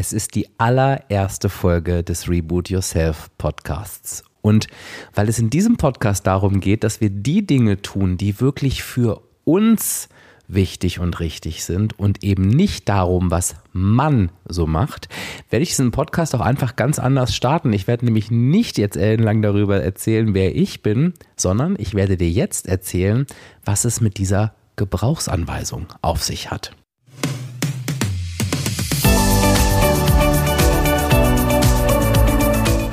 Es 0.00 0.12
ist 0.12 0.36
die 0.36 0.46
allererste 0.58 1.48
Folge 1.48 2.04
des 2.04 2.28
Reboot 2.28 2.70
Yourself 2.70 3.30
Podcasts. 3.36 4.22
Und 4.42 4.68
weil 5.12 5.28
es 5.28 5.40
in 5.40 5.50
diesem 5.50 5.76
Podcast 5.76 6.24
darum 6.24 6.60
geht, 6.60 6.84
dass 6.84 7.00
wir 7.00 7.10
die 7.10 7.44
Dinge 7.44 7.82
tun, 7.82 8.16
die 8.16 8.40
wirklich 8.40 8.84
für 8.84 9.20
uns 9.42 10.08
wichtig 10.46 11.00
und 11.00 11.18
richtig 11.18 11.64
sind 11.64 11.98
und 11.98 12.22
eben 12.22 12.46
nicht 12.46 12.88
darum, 12.88 13.32
was 13.32 13.56
man 13.72 14.30
so 14.48 14.68
macht, 14.68 15.08
werde 15.50 15.64
ich 15.64 15.70
diesen 15.70 15.90
Podcast 15.90 16.32
auch 16.36 16.42
einfach 16.42 16.76
ganz 16.76 17.00
anders 17.00 17.34
starten. 17.34 17.72
Ich 17.72 17.88
werde 17.88 18.04
nämlich 18.04 18.30
nicht 18.30 18.78
jetzt 18.78 18.96
ellenlang 18.96 19.42
darüber 19.42 19.82
erzählen, 19.82 20.32
wer 20.32 20.54
ich 20.54 20.80
bin, 20.80 21.14
sondern 21.34 21.74
ich 21.76 21.94
werde 21.94 22.16
dir 22.16 22.30
jetzt 22.30 22.68
erzählen, 22.68 23.26
was 23.64 23.84
es 23.84 24.00
mit 24.00 24.18
dieser 24.18 24.54
Gebrauchsanweisung 24.76 25.88
auf 26.02 26.22
sich 26.22 26.52
hat. 26.52 26.70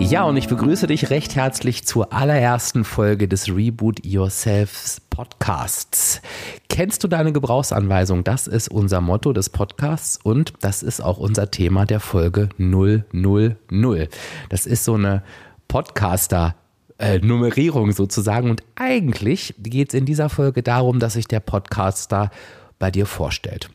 Ja, 0.00 0.24
und 0.24 0.36
ich 0.36 0.48
begrüße 0.48 0.86
dich 0.86 1.10
recht 1.10 1.36
herzlich 1.36 1.84
zur 1.84 2.12
allerersten 2.12 2.84
Folge 2.84 3.28
des 3.28 3.48
Reboot 3.48 4.04
Yourselves 4.06 5.02
Podcasts. 5.10 6.22
Kennst 6.68 7.04
du 7.04 7.08
deine 7.08 7.32
Gebrauchsanweisung? 7.32 8.24
Das 8.24 8.46
ist 8.46 8.68
unser 8.68 9.00
Motto 9.00 9.32
des 9.32 9.50
Podcasts 9.50 10.18
und 10.22 10.54
das 10.60 10.82
ist 10.82 11.00
auch 11.00 11.18
unser 11.18 11.50
Thema 11.50 11.84
der 11.84 12.00
Folge 12.00 12.48
000. 12.58 14.08
Das 14.48 14.66
ist 14.66 14.84
so 14.84 14.94
eine 14.94 15.22
Podcaster- 15.68 16.54
äh, 16.98 17.18
Nummerierung 17.18 17.92
sozusagen. 17.92 18.50
Und 18.50 18.62
eigentlich 18.74 19.54
geht 19.58 19.90
es 19.90 19.94
in 19.94 20.04
dieser 20.04 20.28
Folge 20.28 20.62
darum, 20.62 20.98
dass 20.98 21.12
sich 21.12 21.28
der 21.28 21.40
Podcaster 21.40 22.30
bei 22.78 22.90
dir 22.90 23.06
vorstellt. 23.06 23.70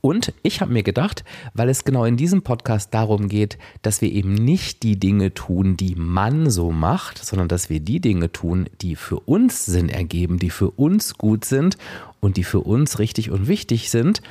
Und 0.00 0.32
ich 0.42 0.60
habe 0.60 0.72
mir 0.72 0.82
gedacht, 0.82 1.24
weil 1.54 1.68
es 1.68 1.84
genau 1.84 2.04
in 2.04 2.16
diesem 2.16 2.42
Podcast 2.42 2.94
darum 2.94 3.28
geht, 3.28 3.58
dass 3.82 4.00
wir 4.00 4.10
eben 4.10 4.34
nicht 4.34 4.82
die 4.82 4.98
Dinge 4.98 5.34
tun, 5.34 5.76
die 5.76 5.94
man 5.94 6.50
so 6.50 6.70
macht, 6.72 7.22
sondern 7.24 7.48
dass 7.48 7.68
wir 7.68 7.80
die 7.80 8.00
Dinge 8.00 8.32
tun, 8.32 8.68
die 8.80 8.96
für 8.96 9.20
uns 9.20 9.66
Sinn 9.66 9.88
ergeben, 9.88 10.38
die 10.38 10.50
für 10.50 10.70
uns 10.70 11.18
gut 11.18 11.44
sind 11.44 11.76
und 12.20 12.36
die 12.36 12.44
für 12.44 12.60
uns 12.60 12.98
richtig 12.98 13.30
und 13.30 13.48
wichtig 13.48 13.90
sind, 13.90 14.22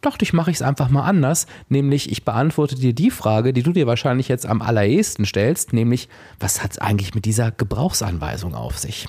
dachte 0.00 0.24
ich, 0.24 0.32
mache 0.32 0.50
ich 0.50 0.58
es 0.58 0.62
einfach 0.62 0.88
mal 0.88 1.02
anders. 1.02 1.46
Nämlich, 1.68 2.10
ich 2.10 2.24
beantworte 2.24 2.76
dir 2.76 2.92
die 2.92 3.10
Frage, 3.10 3.52
die 3.52 3.62
du 3.62 3.72
dir 3.72 3.86
wahrscheinlich 3.86 4.28
jetzt 4.28 4.46
am 4.46 4.62
allerersten 4.62 5.26
stellst, 5.26 5.72
nämlich, 5.72 6.08
was 6.38 6.62
hat 6.62 6.72
es 6.72 6.78
eigentlich 6.78 7.14
mit 7.14 7.24
dieser 7.24 7.50
Gebrauchsanweisung 7.50 8.54
auf 8.54 8.78
sich? 8.78 9.08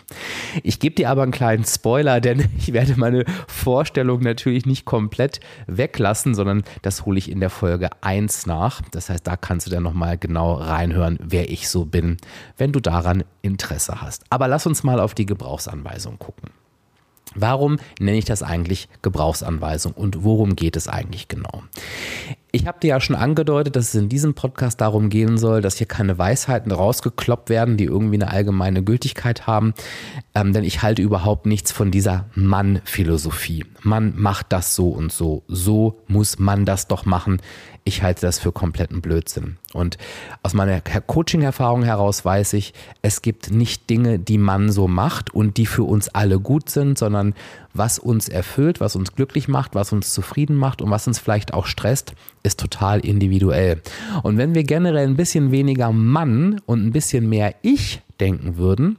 Ich 0.64 0.80
gebe 0.80 0.95
dir 0.95 1.10
aber 1.10 1.23
einen 1.23 1.32
kleinen 1.32 1.64
Spoiler, 1.64 2.20
denn 2.30 2.50
ich 2.58 2.73
werde 2.73 2.95
meine 2.98 3.26
Vorstellung 3.48 4.22
natürlich 4.22 4.66
nicht 4.66 4.86
komplett 4.86 5.40
weglassen, 5.67 6.34
sondern 6.34 6.64
das 6.82 7.06
hole 7.06 7.17
ich 7.17 7.30
in 7.30 7.40
der 7.40 7.50
Folge 7.50 7.90
1 8.02 8.45
nach. 8.45 8.82
Das 8.92 9.10
heißt, 9.10 9.26
da 9.26 9.38
kannst 9.38 9.67
du 9.67 9.72
dann 9.72 9.84
nochmal 9.84 10.17
genau 10.17 10.54
reinhören, 10.54 11.20
wer 11.22 11.50
ich 11.50 11.70
so 11.70 11.86
bin, 11.86 12.17
wenn 12.58 12.72
du 12.72 12.80
daran 12.80 13.23
Interesse 13.42 14.02
hast. 14.02 14.23
Aber 14.30 14.48
lass 14.48 14.66
uns 14.66 14.84
mal 14.84 15.00
auf 15.00 15.14
die 15.14 15.26
Gebrauchsanweisung 15.26 16.17
gucken. 16.20 16.50
Warum 17.36 17.78
nenne 18.00 18.18
ich 18.18 18.26
das 18.26 18.44
eigentlich 18.44 18.88
Gebrauchsanweisung 19.02 19.94
und 19.94 20.24
worum 20.24 20.56
geht 20.56 20.76
es 20.76 20.88
eigentlich 20.88 21.28
genau? 21.28 21.64
Ich 22.52 22.66
habe 22.66 22.80
dir 22.80 22.88
ja 22.88 23.00
schon 23.00 23.16
angedeutet, 23.16 23.75
dass 23.75 23.89
es 23.89 23.95
in 23.95 24.09
diesem 24.09 24.33
Podcast 24.33 24.81
darum 24.81 25.09
gehen 25.09 25.38
soll, 25.38 25.61
dass 25.61 25.78
hier 25.78 25.86
keine 25.86 26.17
Weisheiten 26.17 26.71
rausgekloppt 26.71 27.49
werden, 27.49 27.77
die 27.77 27.83
irgendwie 27.83 28.15
eine 28.15 28.32
allgemeine 28.32 28.82
Gültigkeit 28.83 29.45
haben. 29.45 29.76
Ähm, 30.33 30.52
denn 30.52 30.64
ich 30.64 30.82
halte 30.82 31.04
überhaupt 31.04 31.45
nichts 31.45 31.71
von 31.71 31.92
dieser 31.92 32.26
Mann-Philosophie. 32.33 33.65
Man 33.83 34.20
macht 34.20 34.48
das 34.49 34.76
so 34.76 34.89
und 34.89 35.11
so. 35.11 35.43
So 35.48 35.99
muss 36.08 36.39
man 36.39 36.65
das 36.65 36.88
doch 36.88 37.05
machen. 37.05 37.39
Ich 37.83 38.02
halte 38.02 38.21
das 38.21 38.39
für 38.39 38.52
kompletten 38.52 39.02
Blödsinn. 39.02 39.58
Und 39.73 39.99
aus 40.42 40.54
meiner 40.55 40.82
Coaching-Erfahrung 40.82 41.83
heraus 41.83 42.26
weiß 42.26 42.54
ich, 42.54 42.73
es 43.04 43.21
gibt 43.21 43.52
nicht 43.52 43.89
Dinge, 43.92 44.17
die 44.17 44.39
man 44.39 44.71
so 44.71 44.88
macht 44.88 45.33
und 45.33 45.58
die 45.58 45.67
für 45.67 45.83
uns 45.83 46.09
alle 46.09 46.39
gut 46.39 46.70
sind, 46.70 46.98
sondern 46.98 47.36
was 47.73 47.99
uns 47.99 48.27
erfüllt, 48.27 48.80
was 48.80 48.95
uns 48.95 49.14
glücklich 49.14 49.48
macht, 49.48 49.76
was 49.76 49.93
uns 49.93 50.14
zufrieden 50.14 50.55
macht 50.55 50.82
und 50.82 50.89
was 50.89 51.08
uns 51.08 51.20
vielleicht 51.20 51.54
auch 51.54 51.67
stresst, 51.67 52.14
ist 52.44 52.60
total 52.60 53.00
individuell. 53.00 53.82
Und 54.23 54.38
wenn 54.38 54.55
wir 54.55 54.64
generell 54.64 55.08
ein 55.08 55.16
bisschen 55.16 55.52
weniger 55.52 55.92
Mann 55.92 56.61
und 56.66 56.86
ein 56.86 56.92
bisschen 56.92 57.27
mehr 57.30 57.55
Ich 57.61 58.02
denken 58.20 58.58
würden, 58.58 58.98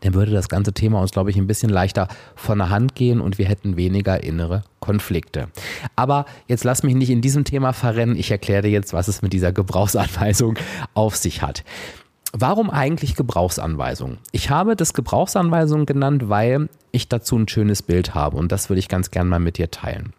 dann 0.00 0.14
würde 0.14 0.32
das 0.32 0.48
ganze 0.48 0.72
Thema 0.72 1.00
uns, 1.00 1.12
glaube 1.12 1.30
ich, 1.30 1.36
ein 1.36 1.46
bisschen 1.46 1.70
leichter 1.70 2.08
von 2.34 2.58
der 2.58 2.70
Hand 2.70 2.94
gehen 2.94 3.20
und 3.20 3.38
wir 3.38 3.46
hätten 3.46 3.76
weniger 3.76 4.22
innere 4.22 4.62
Konflikte. 4.80 5.48
Aber 5.96 6.26
jetzt 6.46 6.64
lass 6.64 6.82
mich 6.82 6.94
nicht 6.94 7.10
in 7.10 7.22
diesem 7.22 7.44
Thema 7.44 7.72
verrennen. 7.72 8.16
Ich 8.16 8.30
erkläre 8.30 8.62
dir 8.62 8.70
jetzt, 8.70 8.92
was 8.92 9.08
es 9.08 9.22
mit 9.22 9.32
dieser 9.32 9.52
Gebrauchsanweisung 9.52 10.58
auf 10.94 11.16
sich 11.16 11.42
hat. 11.42 11.64
Warum 12.32 12.68
eigentlich 12.68 13.16
Gebrauchsanweisung? 13.16 14.18
Ich 14.32 14.50
habe 14.50 14.76
das 14.76 14.92
Gebrauchsanweisung 14.92 15.86
genannt, 15.86 16.28
weil 16.28 16.68
ich 16.92 17.08
dazu 17.08 17.36
ein 17.36 17.48
schönes 17.48 17.82
Bild 17.82 18.14
habe 18.14 18.36
und 18.36 18.52
das 18.52 18.68
würde 18.68 18.80
ich 18.80 18.88
ganz 18.88 19.10
gern 19.10 19.28
mal 19.28 19.40
mit 19.40 19.56
dir 19.56 19.70
teilen. 19.70 20.12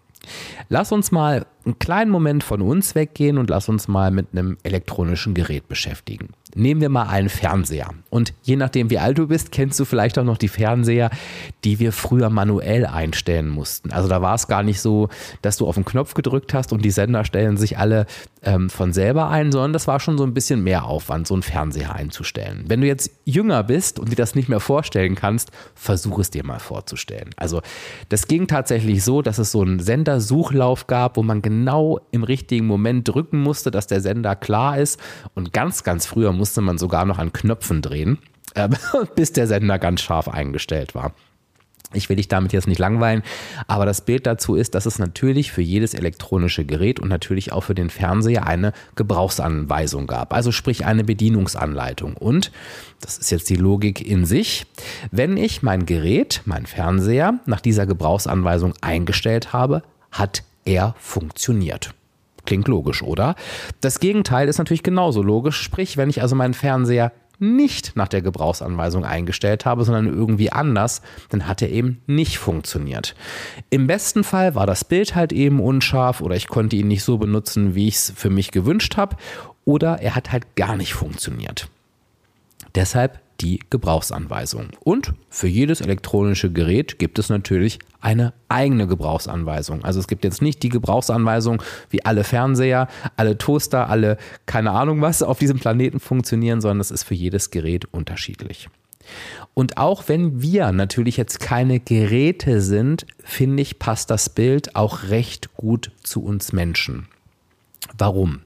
Lass 0.69 0.91
uns 0.91 1.11
mal 1.11 1.45
einen 1.65 1.79
kleinen 1.79 2.11
Moment 2.11 2.43
von 2.43 2.61
uns 2.61 2.95
weggehen 2.95 3.37
und 3.37 3.49
lass 3.49 3.69
uns 3.69 3.87
mal 3.87 4.11
mit 4.11 4.27
einem 4.31 4.57
elektronischen 4.63 5.33
Gerät 5.33 5.67
beschäftigen. 5.67 6.29
Nehmen 6.57 6.81
wir 6.81 6.89
mal 6.89 7.07
einen 7.07 7.29
Fernseher. 7.29 7.91
Und 8.09 8.33
je 8.41 8.55
nachdem, 8.55 8.89
wie 8.89 8.97
alt 8.97 9.17
du 9.17 9.27
bist, 9.27 9.51
kennst 9.51 9.79
du 9.79 9.85
vielleicht 9.85 10.17
auch 10.17 10.23
noch 10.23 10.37
die 10.37 10.47
Fernseher, 10.47 11.11
die 11.63 11.79
wir 11.79 11.91
früher 11.91 12.29
manuell 12.29 12.85
einstellen 12.85 13.47
mussten. 13.47 13.91
Also 13.91 14.09
da 14.09 14.21
war 14.21 14.33
es 14.33 14.47
gar 14.47 14.63
nicht 14.63 14.81
so, 14.81 15.09
dass 15.41 15.57
du 15.57 15.67
auf 15.67 15.75
den 15.75 15.85
Knopf 15.85 16.15
gedrückt 16.15 16.53
hast 16.55 16.73
und 16.73 16.83
die 16.83 16.91
Sender 16.91 17.25
stellen 17.25 17.57
sich 17.57 17.77
alle 17.77 18.07
ähm, 18.43 18.69
von 18.69 18.91
selber 18.91 19.29
ein, 19.29 19.51
sondern 19.51 19.73
das 19.73 19.87
war 19.87 19.99
schon 19.99 20.17
so 20.17 20.23
ein 20.23 20.33
bisschen 20.33 20.63
mehr 20.63 20.85
Aufwand, 20.85 21.27
so 21.27 21.35
einen 21.35 21.43
Fernseher 21.43 21.93
einzustellen. 21.93 22.65
Wenn 22.67 22.81
du 22.81 22.87
jetzt 22.87 23.11
jünger 23.23 23.63
bist 23.63 23.99
und 23.99 24.11
dir 24.11 24.15
das 24.15 24.33
nicht 24.33 24.49
mehr 24.49 24.59
vorstellen 24.59 25.15
kannst, 25.15 25.51
versuch 25.75 26.19
es 26.19 26.31
dir 26.31 26.43
mal 26.43 26.59
vorzustellen. 26.59 27.29
Also 27.37 27.61
das 28.09 28.27
ging 28.27 28.47
tatsächlich 28.47 29.03
so, 29.03 29.21
dass 29.21 29.37
es 29.37 29.51
so 29.51 29.61
einen 29.61 29.79
Sendersuchlauf 29.79 30.87
gab, 30.87 31.17
wo 31.17 31.23
man 31.23 31.41
genau 31.41 31.99
im 32.11 32.23
richtigen 32.23 32.65
Moment 32.65 33.07
drücken 33.07 33.41
musste, 33.41 33.69
dass 33.69 33.85
der 33.85 34.01
Sender 34.01 34.35
klar 34.35 34.79
ist. 34.79 34.99
Und 35.35 35.53
ganz, 35.53 35.83
ganz 35.83 36.05
früher 36.05 36.31
musste 36.31 36.46
man 36.55 36.77
sogar 36.77 37.05
noch 37.05 37.19
an 37.19 37.33
Knöpfen 37.33 37.81
drehen, 37.81 38.19
äh, 38.55 38.69
bis 39.15 39.33
der 39.33 39.47
Sender 39.47 39.79
ganz 39.79 40.01
scharf 40.01 40.27
eingestellt 40.27 40.95
war. 40.95 41.13
Ich 41.93 42.09
will 42.09 42.17
dich 42.17 42.27
damit 42.27 42.51
jetzt 42.51 42.67
nicht 42.67 42.79
langweilen, 42.79 43.23
aber 43.67 43.85
das 43.85 44.01
Bild 44.01 44.27
dazu 44.27 44.55
ist, 44.55 44.75
dass 44.75 44.85
es 44.85 44.99
natürlich 44.99 45.53
für 45.53 45.61
jedes 45.61 45.93
elektronische 45.93 46.65
Gerät 46.65 46.99
und 46.99 47.07
natürlich 47.07 47.53
auch 47.53 47.61
für 47.61 47.75
den 47.75 47.89
Fernseher 47.89 48.45
eine 48.45 48.73
Gebrauchsanweisung 48.95 50.05
gab, 50.05 50.33
also 50.33 50.51
sprich 50.51 50.85
eine 50.85 51.05
Bedienungsanleitung. 51.05 52.17
Und, 52.17 52.51
das 52.99 53.17
ist 53.17 53.31
jetzt 53.31 53.49
die 53.49 53.55
Logik 53.55 54.05
in 54.05 54.25
sich, 54.25 54.65
wenn 55.11 55.37
ich 55.37 55.63
mein 55.63 55.85
Gerät, 55.85 56.41
mein 56.43 56.65
Fernseher 56.65 57.39
nach 57.45 57.61
dieser 57.61 57.85
Gebrauchsanweisung 57.85 58.73
eingestellt 58.81 59.53
habe, 59.53 59.81
hat 60.11 60.43
er 60.65 60.93
funktioniert. 60.99 61.93
Klingt 62.47 62.69
logisch, 62.69 63.03
oder? 63.03 63.35
Das 63.81 63.99
Gegenteil 63.99 64.47
ist 64.47 64.57
natürlich 64.57 64.81
genauso 64.81 65.21
logisch, 65.21 65.61
sprich, 65.61 65.97
wenn 65.97 66.09
ich 66.09 66.21
also 66.21 66.33
meinen 66.33 66.53
Fernseher 66.53 67.11
nicht 67.39 67.97
nach 67.97 68.07
der 68.07 68.21
Gebrauchsanweisung 68.21 69.03
eingestellt 69.03 69.65
habe, 69.65 69.83
sondern 69.83 70.07
irgendwie 70.07 70.49
anders, 70.51 71.01
dann 71.27 71.45
hat 71.45 71.61
er 71.61 71.69
eben 71.69 72.01
nicht 72.07 72.37
funktioniert. 72.37 73.15
Im 73.69 73.85
besten 73.85 74.23
Fall 74.23 74.55
war 74.55 74.65
das 74.65 74.85
Bild 74.85 75.13
halt 75.13 75.33
eben 75.33 75.59
unscharf 75.59 76.21
oder 76.21 76.37
ich 76.37 76.47
konnte 76.47 76.77
ihn 76.77 76.87
nicht 76.87 77.03
so 77.03 77.17
benutzen, 77.17 77.75
wie 77.75 77.89
ich 77.89 77.95
es 77.95 78.13
für 78.15 78.29
mich 78.29 78.51
gewünscht 78.51 78.95
habe 78.95 79.17
oder 79.65 80.01
er 80.01 80.15
hat 80.15 80.31
halt 80.31 80.55
gar 80.55 80.77
nicht 80.77 80.93
funktioniert. 80.93 81.67
Deshalb 82.75 83.19
die 83.41 83.59
Gebrauchsanweisung. 83.69 84.69
Und 84.79 85.13
für 85.29 85.47
jedes 85.47 85.81
elektronische 85.81 86.51
Gerät 86.51 86.99
gibt 86.99 87.19
es 87.19 87.29
natürlich 87.29 87.79
eine 88.01 88.33
eigene 88.49 88.87
Gebrauchsanweisung. 88.87 89.83
Also 89.83 89.99
es 89.99 90.07
gibt 90.07 90.23
jetzt 90.23 90.41
nicht 90.41 90.63
die 90.63 90.69
Gebrauchsanweisung, 90.69 91.61
wie 91.89 92.05
alle 92.05 92.23
Fernseher, 92.23 92.87
alle 93.15 93.37
Toaster, 93.37 93.89
alle 93.89 94.17
keine 94.45 94.71
Ahnung 94.71 95.01
was 95.01 95.21
auf 95.23 95.39
diesem 95.39 95.59
Planeten 95.59 95.99
funktionieren, 95.99 96.61
sondern 96.61 96.79
es 96.79 96.91
ist 96.91 97.03
für 97.03 97.15
jedes 97.15 97.51
Gerät 97.51 97.85
unterschiedlich. 97.85 98.69
Und 99.53 99.77
auch 99.77 100.07
wenn 100.07 100.41
wir 100.41 100.71
natürlich 100.71 101.17
jetzt 101.17 101.39
keine 101.39 101.79
Geräte 101.79 102.61
sind, 102.61 103.05
finde 103.23 103.61
ich, 103.61 103.79
passt 103.79 104.09
das 104.09 104.29
Bild 104.29 104.75
auch 104.75 105.03
recht 105.03 105.55
gut 105.55 105.91
zu 106.03 106.23
uns 106.23 106.51
Menschen. 106.51 107.07
Warum? 107.97 108.41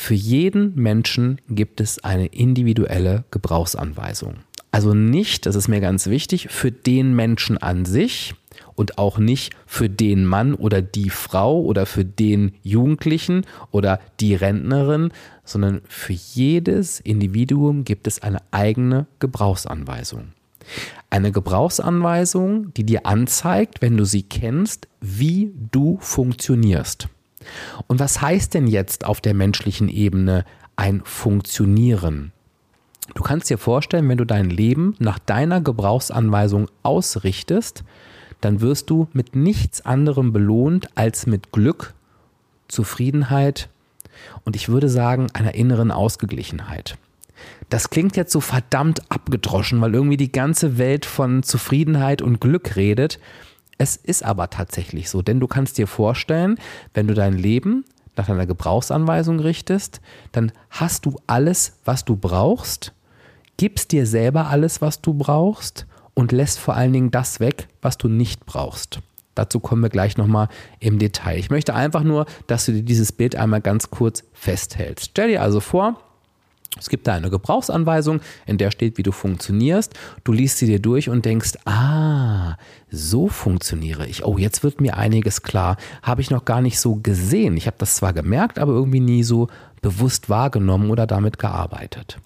Für 0.00 0.14
jeden 0.14 0.76
Menschen 0.76 1.40
gibt 1.50 1.80
es 1.80 2.02
eine 2.02 2.26
individuelle 2.26 3.24
Gebrauchsanweisung. 3.32 4.36
Also 4.70 4.94
nicht, 4.94 5.44
das 5.44 5.56
ist 5.56 5.66
mir 5.66 5.80
ganz 5.80 6.06
wichtig, 6.06 6.46
für 6.50 6.70
den 6.70 7.14
Menschen 7.14 7.58
an 7.58 7.84
sich 7.84 8.34
und 8.76 8.96
auch 8.96 9.18
nicht 9.18 9.54
für 9.66 9.90
den 9.90 10.24
Mann 10.24 10.54
oder 10.54 10.82
die 10.82 11.10
Frau 11.10 11.60
oder 11.60 11.84
für 11.84 12.04
den 12.04 12.52
Jugendlichen 12.62 13.44
oder 13.72 14.00
die 14.20 14.36
Rentnerin, 14.36 15.10
sondern 15.44 15.82
für 15.88 16.14
jedes 16.14 17.00
Individuum 17.00 17.84
gibt 17.84 18.06
es 18.06 18.22
eine 18.22 18.38
eigene 18.52 19.08
Gebrauchsanweisung. 19.18 20.28
Eine 21.10 21.32
Gebrauchsanweisung, 21.32 22.72
die 22.72 22.84
dir 22.84 23.04
anzeigt, 23.04 23.82
wenn 23.82 23.96
du 23.96 24.04
sie 24.04 24.22
kennst, 24.22 24.86
wie 25.00 25.52
du 25.72 25.98
funktionierst. 26.00 27.08
Und 27.86 28.00
was 28.00 28.20
heißt 28.20 28.54
denn 28.54 28.66
jetzt 28.66 29.04
auf 29.04 29.20
der 29.20 29.34
menschlichen 29.34 29.88
Ebene 29.88 30.44
ein 30.76 31.02
Funktionieren? 31.04 32.32
Du 33.14 33.22
kannst 33.22 33.48
dir 33.48 33.58
vorstellen, 33.58 34.08
wenn 34.08 34.18
du 34.18 34.26
dein 34.26 34.50
Leben 34.50 34.94
nach 34.98 35.18
deiner 35.18 35.60
Gebrauchsanweisung 35.60 36.68
ausrichtest, 36.82 37.84
dann 38.40 38.60
wirst 38.60 38.90
du 38.90 39.08
mit 39.12 39.34
nichts 39.34 39.84
anderem 39.84 40.32
belohnt 40.32 40.88
als 40.94 41.26
mit 41.26 41.50
Glück, 41.52 41.94
Zufriedenheit 42.68 43.68
und 44.44 44.56
ich 44.56 44.68
würde 44.68 44.88
sagen 44.88 45.28
einer 45.32 45.54
inneren 45.54 45.90
Ausgeglichenheit. 45.90 46.98
Das 47.70 47.90
klingt 47.90 48.16
jetzt 48.16 48.32
so 48.32 48.40
verdammt 48.40 49.02
abgedroschen, 49.10 49.80
weil 49.80 49.94
irgendwie 49.94 50.16
die 50.16 50.32
ganze 50.32 50.78
Welt 50.78 51.06
von 51.06 51.42
Zufriedenheit 51.42 52.22
und 52.22 52.40
Glück 52.40 52.76
redet. 52.76 53.20
Es 53.78 53.94
ist 53.96 54.24
aber 54.24 54.50
tatsächlich 54.50 55.08
so, 55.08 55.22
denn 55.22 55.38
du 55.38 55.46
kannst 55.46 55.78
dir 55.78 55.86
vorstellen, 55.86 56.58
wenn 56.94 57.06
du 57.06 57.14
dein 57.14 57.34
Leben 57.34 57.84
nach 58.16 58.26
deiner 58.26 58.46
Gebrauchsanweisung 58.46 59.38
richtest, 59.38 60.00
dann 60.32 60.52
hast 60.70 61.06
du 61.06 61.16
alles, 61.28 61.78
was 61.84 62.04
du 62.04 62.16
brauchst, 62.16 62.92
gibst 63.56 63.92
dir 63.92 64.06
selber 64.06 64.48
alles, 64.48 64.82
was 64.82 65.00
du 65.00 65.14
brauchst 65.14 65.86
und 66.14 66.32
lässt 66.32 66.58
vor 66.58 66.74
allen 66.74 66.92
Dingen 66.92 67.12
das 67.12 67.38
weg, 67.38 67.68
was 67.80 67.96
du 67.96 68.08
nicht 68.08 68.44
brauchst. 68.44 68.98
Dazu 69.36 69.60
kommen 69.60 69.82
wir 69.82 69.88
gleich 69.88 70.16
nochmal 70.16 70.48
im 70.80 70.98
Detail. 70.98 71.38
Ich 71.38 71.48
möchte 71.48 71.72
einfach 71.72 72.02
nur, 72.02 72.26
dass 72.48 72.66
du 72.66 72.72
dir 72.72 72.82
dieses 72.82 73.12
Bild 73.12 73.36
einmal 73.36 73.60
ganz 73.60 73.88
kurz 73.90 74.24
festhältst. 74.32 75.10
Stell 75.12 75.28
dir 75.28 75.42
also 75.42 75.60
vor, 75.60 76.00
es 76.78 76.88
gibt 76.88 77.06
da 77.06 77.14
eine 77.14 77.30
Gebrauchsanweisung, 77.30 78.20
in 78.46 78.58
der 78.58 78.70
steht, 78.70 78.98
wie 78.98 79.02
du 79.02 79.12
funktionierst. 79.12 79.94
Du 80.24 80.32
liest 80.32 80.58
sie 80.58 80.66
dir 80.66 80.80
durch 80.80 81.08
und 81.08 81.24
denkst, 81.24 81.52
ah, 81.64 82.56
so 82.90 83.28
funktioniere 83.28 84.06
ich. 84.06 84.24
Oh, 84.24 84.38
jetzt 84.38 84.62
wird 84.62 84.80
mir 84.80 84.96
einiges 84.96 85.42
klar. 85.42 85.76
Habe 86.02 86.20
ich 86.20 86.30
noch 86.30 86.44
gar 86.44 86.60
nicht 86.60 86.80
so 86.80 86.96
gesehen. 86.96 87.56
Ich 87.56 87.66
habe 87.66 87.76
das 87.78 87.96
zwar 87.96 88.12
gemerkt, 88.12 88.58
aber 88.58 88.72
irgendwie 88.72 89.00
nie 89.00 89.22
so 89.22 89.48
bewusst 89.82 90.28
wahrgenommen 90.28 90.90
oder 90.90 91.06
damit 91.06 91.38
gearbeitet. 91.38 92.18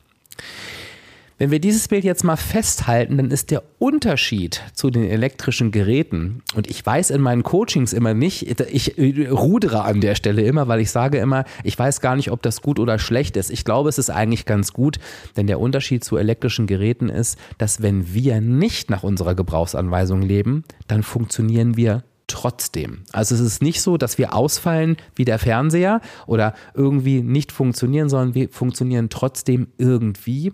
Wenn 1.42 1.50
wir 1.50 1.58
dieses 1.58 1.88
Bild 1.88 2.04
jetzt 2.04 2.22
mal 2.22 2.36
festhalten, 2.36 3.16
dann 3.16 3.32
ist 3.32 3.50
der 3.50 3.64
Unterschied 3.80 4.62
zu 4.74 4.90
den 4.90 5.02
elektrischen 5.02 5.72
Geräten, 5.72 6.40
und 6.54 6.70
ich 6.70 6.86
weiß 6.86 7.10
in 7.10 7.20
meinen 7.20 7.42
Coachings 7.42 7.92
immer 7.92 8.14
nicht, 8.14 8.60
ich 8.72 8.94
rudere 8.96 9.82
an 9.82 10.00
der 10.00 10.14
Stelle 10.14 10.42
immer, 10.42 10.68
weil 10.68 10.78
ich 10.78 10.92
sage 10.92 11.18
immer, 11.18 11.44
ich 11.64 11.76
weiß 11.76 12.00
gar 12.00 12.14
nicht, 12.14 12.30
ob 12.30 12.42
das 12.42 12.62
gut 12.62 12.78
oder 12.78 13.00
schlecht 13.00 13.36
ist. 13.36 13.50
Ich 13.50 13.64
glaube, 13.64 13.88
es 13.88 13.98
ist 13.98 14.08
eigentlich 14.08 14.46
ganz 14.46 14.72
gut, 14.72 15.00
denn 15.36 15.48
der 15.48 15.58
Unterschied 15.58 16.04
zu 16.04 16.16
elektrischen 16.16 16.68
Geräten 16.68 17.08
ist, 17.08 17.36
dass 17.58 17.82
wenn 17.82 18.14
wir 18.14 18.40
nicht 18.40 18.88
nach 18.88 19.02
unserer 19.02 19.34
Gebrauchsanweisung 19.34 20.22
leben, 20.22 20.62
dann 20.86 21.02
funktionieren 21.02 21.76
wir 21.76 22.04
trotzdem. 22.28 23.02
Also 23.12 23.34
es 23.34 23.40
ist 23.40 23.62
nicht 23.62 23.82
so, 23.82 23.96
dass 23.96 24.16
wir 24.16 24.34
ausfallen 24.34 24.96
wie 25.16 25.24
der 25.24 25.38
Fernseher 25.38 26.00
oder 26.26 26.54
irgendwie 26.74 27.20
nicht 27.20 27.52
funktionieren, 27.52 28.08
sondern 28.08 28.34
wir 28.34 28.48
funktionieren 28.48 29.10
trotzdem 29.10 29.68
irgendwie. 29.76 30.52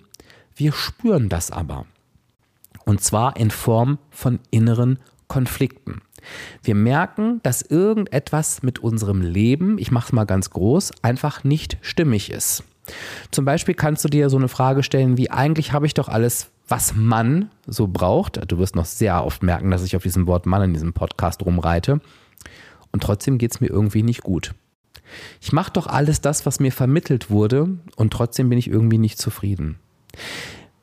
Wir 0.59 0.73
spüren 0.73 1.29
das 1.29 1.53
aber. 1.53 1.87
Und 2.85 3.01
zwar 3.01 3.37
in 3.37 3.53
Form 3.53 3.99
von 4.11 4.41
inneren 4.51 4.99
Konflikten. 5.29 6.03
Wir 6.65 6.75
merken, 6.75 7.39
dass 7.45 7.63
irgendetwas 7.63 8.65
mit 8.65 8.81
unserem 8.81 9.21
Leben, 9.21 9.79
ich 9.79 9.93
mache 9.93 10.07
es 10.07 10.13
mal 10.13 10.25
ganz 10.25 10.51
groß, 10.51 10.91
einfach 11.03 11.45
nicht 11.45 11.79
stimmig 11.81 12.33
ist. 12.33 12.65
Zum 13.31 13.45
Beispiel 13.45 13.75
kannst 13.75 14.05
du 14.05 14.09
dir 14.09 14.31
so 14.31 14.37
eine 14.37 14.49
Frage 14.49 14.83
stellen, 14.83 15.17
wie 15.17 15.31
eigentlich 15.31 15.73
habe 15.73 15.87
ich 15.87 15.95
doch 15.95 16.09
alles, 16.09 16.51
was 16.67 16.93
man 16.97 17.53
so 17.69 17.87
braucht. 17.87 18.41
Du 18.51 18.59
wirst 18.59 18.75
noch 18.75 18.87
sehr 18.87 19.25
oft 19.25 19.45
merken, 19.45 19.71
dass 19.71 19.85
ich 19.85 19.95
auf 19.95 20.03
diesem 20.03 20.27
Wort 20.27 20.45
Mann 20.45 20.63
in 20.63 20.75
diesem 20.75 20.93
Podcast 20.93 21.47
rumreite. 21.47 22.01
Und 22.91 23.05
trotzdem 23.05 23.39
geht 23.39 23.53
es 23.53 23.61
mir 23.61 23.69
irgendwie 23.69 24.03
nicht 24.03 24.25
gut. 24.25 24.57
Ich 25.41 25.53
mache 25.53 25.73
doch 25.73 25.87
alles 25.87 26.21
das, 26.21 26.47
was 26.47 26.59
mir 26.59 26.73
vermittelt 26.73 27.31
wurde, 27.31 27.79
und 27.95 28.13
trotzdem 28.13 28.49
bin 28.49 28.59
ich 28.59 28.69
irgendwie 28.69 28.99
nicht 28.99 29.19
zufrieden. 29.19 29.79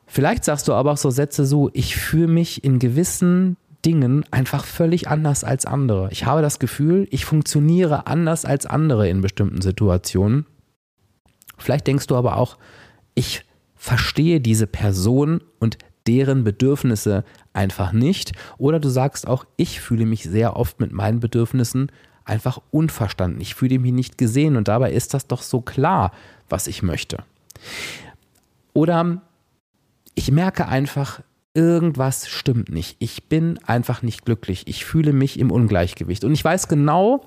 Vielleicht 0.06 0.44
sagst 0.44 0.68
du 0.68 0.72
aber 0.72 0.92
auch 0.92 0.96
so 0.96 1.10
Sätze 1.10 1.44
so, 1.44 1.70
ich 1.72 1.96
fühle 1.96 2.28
mich 2.28 2.64
in 2.64 2.78
gewissen 2.78 3.56
Dingen 3.84 4.24
einfach 4.30 4.64
völlig 4.64 5.08
anders 5.08 5.44
als 5.44 5.66
andere. 5.66 6.08
Ich 6.10 6.24
habe 6.24 6.42
das 6.42 6.58
Gefühl, 6.58 7.06
ich 7.10 7.24
funktioniere 7.24 8.06
anders 8.06 8.44
als 8.44 8.66
andere 8.66 9.08
in 9.08 9.20
bestimmten 9.20 9.60
Situationen. 9.60 10.46
Vielleicht 11.58 11.86
denkst 11.86 12.06
du 12.06 12.16
aber 12.16 12.36
auch, 12.36 12.58
ich 13.14 13.44
verstehe 13.74 14.40
diese 14.40 14.66
Person 14.66 15.42
und 15.58 15.78
deren 16.06 16.44
Bedürfnisse 16.44 17.24
einfach 17.52 17.92
nicht. 17.92 18.32
Oder 18.58 18.80
du 18.80 18.88
sagst 18.88 19.26
auch, 19.26 19.44
ich 19.56 19.80
fühle 19.80 20.06
mich 20.06 20.24
sehr 20.24 20.56
oft 20.56 20.80
mit 20.80 20.92
meinen 20.92 21.20
Bedürfnissen 21.20 21.90
einfach 22.24 22.60
unverstanden. 22.70 23.40
Ich 23.40 23.54
fühle 23.54 23.78
mich 23.78 23.92
nicht 23.92 24.18
gesehen 24.18 24.56
und 24.56 24.68
dabei 24.68 24.92
ist 24.92 25.14
das 25.14 25.26
doch 25.26 25.42
so 25.42 25.60
klar, 25.60 26.12
was 26.48 26.66
ich 26.66 26.82
möchte. 26.82 27.18
Oder 28.76 29.22
ich 30.14 30.30
merke 30.30 30.68
einfach, 30.68 31.22
irgendwas 31.54 32.28
stimmt 32.28 32.68
nicht. 32.68 32.96
Ich 32.98 33.26
bin 33.26 33.58
einfach 33.64 34.02
nicht 34.02 34.26
glücklich. 34.26 34.64
Ich 34.66 34.84
fühle 34.84 35.14
mich 35.14 35.38
im 35.38 35.50
Ungleichgewicht. 35.50 36.24
Und 36.24 36.34
ich 36.34 36.44
weiß 36.44 36.68
genau, 36.68 37.26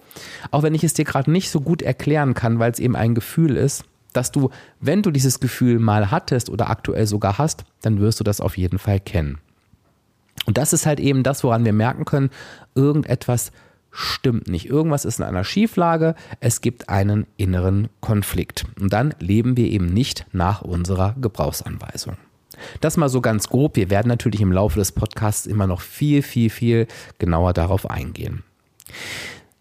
auch 0.52 0.62
wenn 0.62 0.76
ich 0.76 0.84
es 0.84 0.94
dir 0.94 1.06
gerade 1.06 1.32
nicht 1.32 1.50
so 1.50 1.60
gut 1.60 1.82
erklären 1.82 2.36
kann, 2.36 2.60
weil 2.60 2.72
es 2.72 2.78
eben 2.78 2.96
ein 2.96 3.16
Gefühl 3.16 3.56
ist, 3.56 3.84
dass 4.14 4.32
du, 4.32 4.52
wenn 4.80 5.02
du 5.02 5.10
dieses 5.10 5.40
Gefühl 5.40 5.80
mal 5.80 6.12
hattest 6.12 6.52
oder 6.52 6.70
aktuell 6.70 7.08
sogar 7.08 7.40
hast, 7.40 7.66
dann 7.82 8.00
wirst 8.00 8.20
du 8.20 8.24
das 8.24 8.42
auf 8.42 8.56
jeden 8.56 8.78
Fall 8.78 9.00
kennen. 9.00 9.40
Und 10.46 10.60
das 10.60 10.72
ist 10.72 10.86
halt 10.86 11.00
eben 11.00 11.24
das, 11.24 11.44
woran 11.44 11.66
wir 11.66 11.74
merken 11.74 12.06
können, 12.06 12.30
irgendetwas 12.76 13.46
stimmt 13.46 13.69
nicht. 14.48 14.70
Irgendwas 14.70 15.06
ist 15.06 15.20
in 15.20 15.26
einer 15.26 15.44
Schieflage, 15.44 16.16
es 16.40 16.62
gibt 16.62 16.90
einen 16.90 17.26
inneren 17.38 17.90
Konflikt. 18.02 18.66
Und 18.80 18.94
dann 18.94 19.14
leben 19.20 19.58
wir 19.58 19.68
eben 19.68 19.88
nicht 19.88 20.26
nach 20.32 20.62
unserer 20.62 21.16
Gebrauchsanweisung. 21.20 22.18
Das 22.82 22.98
mal 22.98 23.10
so 23.10 23.22
ganz 23.22 23.50
grob. 23.50 23.76
Wir 23.76 23.90
werden 23.90 24.08
natürlich 24.08 24.42
im 24.42 24.52
Laufe 24.52 24.80
des 24.80 24.92
Podcasts 24.92 25.46
immer 25.48 25.68
noch 25.68 25.82
viel, 25.82 26.22
viel, 26.22 26.50
viel 26.50 26.88
genauer 27.18 27.54
darauf 27.54 27.90
eingehen. 27.90 28.44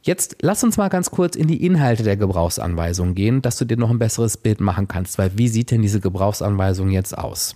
Jetzt 0.02 0.36
lass 0.40 0.64
uns 0.64 0.76
mal 0.76 0.88
ganz 0.88 1.10
kurz 1.10 1.36
in 1.36 1.48
die 1.48 1.64
Inhalte 1.64 2.02
der 2.02 2.16
Gebrauchsanweisung 2.16 3.14
gehen, 3.14 3.42
dass 3.42 3.58
du 3.58 3.64
dir 3.64 3.76
noch 3.76 3.90
ein 3.90 3.98
besseres 3.98 4.36
Bild 4.36 4.60
machen 4.60 4.88
kannst, 4.88 5.18
weil 5.18 5.36
wie 5.36 5.48
sieht 5.48 5.70
denn 5.70 5.82
diese 5.82 6.00
Gebrauchsanweisung 6.00 6.90
jetzt 6.90 7.16
aus? 7.16 7.54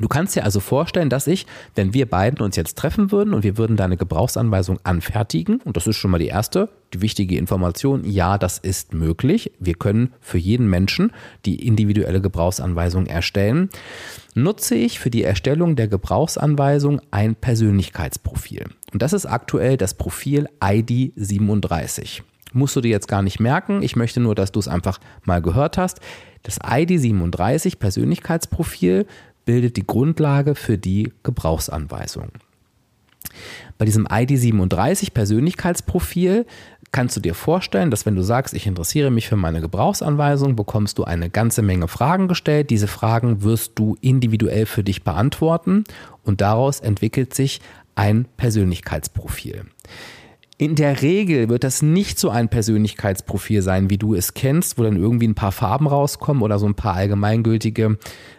Du 0.00 0.08
kannst 0.08 0.34
dir 0.34 0.44
also 0.44 0.58
vorstellen, 0.58 1.08
dass 1.08 1.26
ich, 1.26 1.46
wenn 1.76 1.94
wir 1.94 2.06
beiden 2.08 2.40
uns 2.40 2.56
jetzt 2.56 2.76
treffen 2.76 3.12
würden 3.12 3.32
und 3.32 3.44
wir 3.44 3.56
würden 3.56 3.76
deine 3.76 3.96
Gebrauchsanweisung 3.96 4.80
anfertigen, 4.82 5.60
und 5.64 5.76
das 5.76 5.86
ist 5.86 5.96
schon 5.96 6.10
mal 6.10 6.18
die 6.18 6.26
erste, 6.26 6.68
die 6.92 7.00
wichtige 7.00 7.36
Information, 7.36 8.04
ja, 8.04 8.36
das 8.36 8.58
ist 8.58 8.92
möglich. 8.92 9.52
Wir 9.60 9.74
können 9.74 10.12
für 10.20 10.38
jeden 10.38 10.68
Menschen 10.68 11.12
die 11.44 11.66
individuelle 11.66 12.20
Gebrauchsanweisung 12.20 13.06
erstellen. 13.06 13.68
Nutze 14.34 14.74
ich 14.74 14.98
für 14.98 15.10
die 15.10 15.22
Erstellung 15.22 15.76
der 15.76 15.86
Gebrauchsanweisung 15.86 17.00
ein 17.12 17.36
Persönlichkeitsprofil. 17.36 18.66
Und 18.92 19.02
das 19.02 19.12
ist 19.12 19.26
aktuell 19.26 19.76
das 19.76 19.94
Profil 19.94 20.48
ID 20.62 21.12
37 21.16 22.22
musst 22.56 22.76
du 22.76 22.80
dir 22.80 22.90
jetzt 22.90 23.08
gar 23.08 23.22
nicht 23.22 23.40
merken. 23.40 23.82
Ich 23.82 23.96
möchte 23.96 24.20
nur, 24.20 24.36
dass 24.36 24.52
du 24.52 24.60
es 24.60 24.68
einfach 24.68 25.00
mal 25.24 25.42
gehört 25.42 25.76
hast. 25.76 26.00
Das 26.44 26.58
ID 26.64 27.00
37 27.00 27.78
Persönlichkeitsprofil 27.78 29.06
bildet 29.44 29.76
die 29.76 29.86
Grundlage 29.86 30.54
für 30.54 30.78
die 30.78 31.12
Gebrauchsanweisung. 31.22 32.30
Bei 33.78 33.84
diesem 33.84 34.06
ID37 34.06 35.12
Persönlichkeitsprofil 35.12 36.46
kannst 36.92 37.16
du 37.16 37.20
dir 37.20 37.34
vorstellen, 37.34 37.90
dass 37.90 38.06
wenn 38.06 38.14
du 38.14 38.22
sagst, 38.22 38.54
ich 38.54 38.68
interessiere 38.68 39.10
mich 39.10 39.28
für 39.28 39.36
meine 39.36 39.60
Gebrauchsanweisung, 39.60 40.54
bekommst 40.54 40.98
du 40.98 41.04
eine 41.04 41.28
ganze 41.28 41.60
Menge 41.62 41.88
Fragen 41.88 42.28
gestellt. 42.28 42.70
Diese 42.70 42.86
Fragen 42.86 43.42
wirst 43.42 43.72
du 43.74 43.96
individuell 44.00 44.66
für 44.66 44.84
dich 44.84 45.02
beantworten 45.02 45.84
und 46.22 46.40
daraus 46.40 46.78
entwickelt 46.78 47.34
sich 47.34 47.60
ein 47.96 48.26
Persönlichkeitsprofil. 48.36 49.64
In 50.56 50.76
der 50.76 51.02
Regel 51.02 51.48
wird 51.48 51.64
das 51.64 51.82
nicht 51.82 52.20
so 52.20 52.30
ein 52.30 52.48
Persönlichkeitsprofil 52.48 53.60
sein, 53.60 53.90
wie 53.90 53.98
du 53.98 54.14
es 54.14 54.34
kennst, 54.34 54.78
wo 54.78 54.84
dann 54.84 54.96
irgendwie 54.96 55.26
ein 55.26 55.34
paar 55.34 55.50
Farben 55.50 55.88
rauskommen 55.88 56.44
oder 56.44 56.60
so 56.60 56.66
ein 56.66 56.76
paar 56.76 56.94
allgemeingültige 56.94 57.98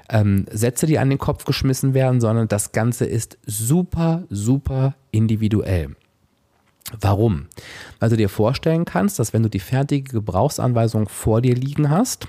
ähm, 0.10 0.46
Sätze, 0.52 0.86
die 0.86 1.00
an 1.00 1.10
den 1.10 1.18
Kopf 1.18 1.46
geschmissen 1.46 1.94
werden, 1.94 2.22
sondern 2.22 2.48
das 2.48 2.72
Ganze 2.72 3.06
ist 3.06 3.38
super, 3.46 4.24
super 4.30 4.96
individuell. 5.12 5.96
Warum? 7.00 7.48
Weil 8.00 8.10
du 8.10 8.18
dir 8.18 8.30
vorstellen 8.30 8.86
kannst, 8.86 9.18
dass 9.18 9.34
wenn 9.34 9.42
du 9.42 9.50
die 9.50 9.60
fertige 9.60 10.12
Gebrauchsanweisung 10.12 11.10
vor 11.10 11.42
dir 11.42 11.56
liegen 11.56 11.90
hast, 11.90 12.28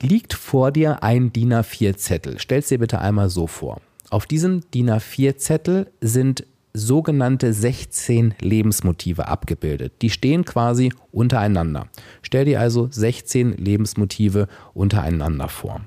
liegt 0.00 0.34
vor 0.34 0.72
dir 0.72 1.04
ein 1.04 1.32
DIN 1.32 1.54
A4-Zettel. 1.54 2.40
Stell 2.40 2.58
es 2.58 2.68
dir 2.68 2.78
bitte 2.78 3.00
einmal 3.00 3.28
so 3.30 3.46
vor. 3.46 3.80
auf 4.10 4.26
diesem 4.26 4.68
DIN 4.72 4.90
A4-Zettel 4.90 5.90
sind 6.00 6.44
sogenannte 6.74 7.52
16 7.52 8.34
Lebensmotive 8.40 9.28
abgebildet. 9.28 9.92
Die 10.02 10.10
stehen 10.10 10.44
quasi 10.44 10.92
untereinander. 11.12 11.88
Stell 12.22 12.44
dir 12.46 12.60
also 12.60 12.88
16 12.90 13.52
Lebensmotive 13.52 14.48
untereinander 14.74 15.48
vor. 15.48 15.82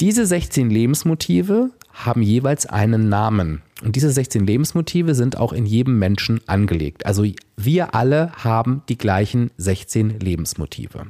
Diese 0.00 0.26
16 0.26 0.70
Lebensmotive 0.70 1.70
haben 1.92 2.22
jeweils 2.22 2.66
einen 2.66 3.08
Namen. 3.08 3.62
Und 3.82 3.96
diese 3.96 4.12
16 4.12 4.46
Lebensmotive 4.46 5.16
sind 5.16 5.36
auch 5.36 5.52
in 5.52 5.66
jedem 5.66 5.98
Menschen 5.98 6.40
angelegt. 6.46 7.04
Also 7.04 7.26
wir 7.56 7.96
alle 7.96 8.30
haben 8.36 8.82
die 8.88 8.96
gleichen 8.96 9.50
16 9.56 10.20
Lebensmotive. 10.20 11.08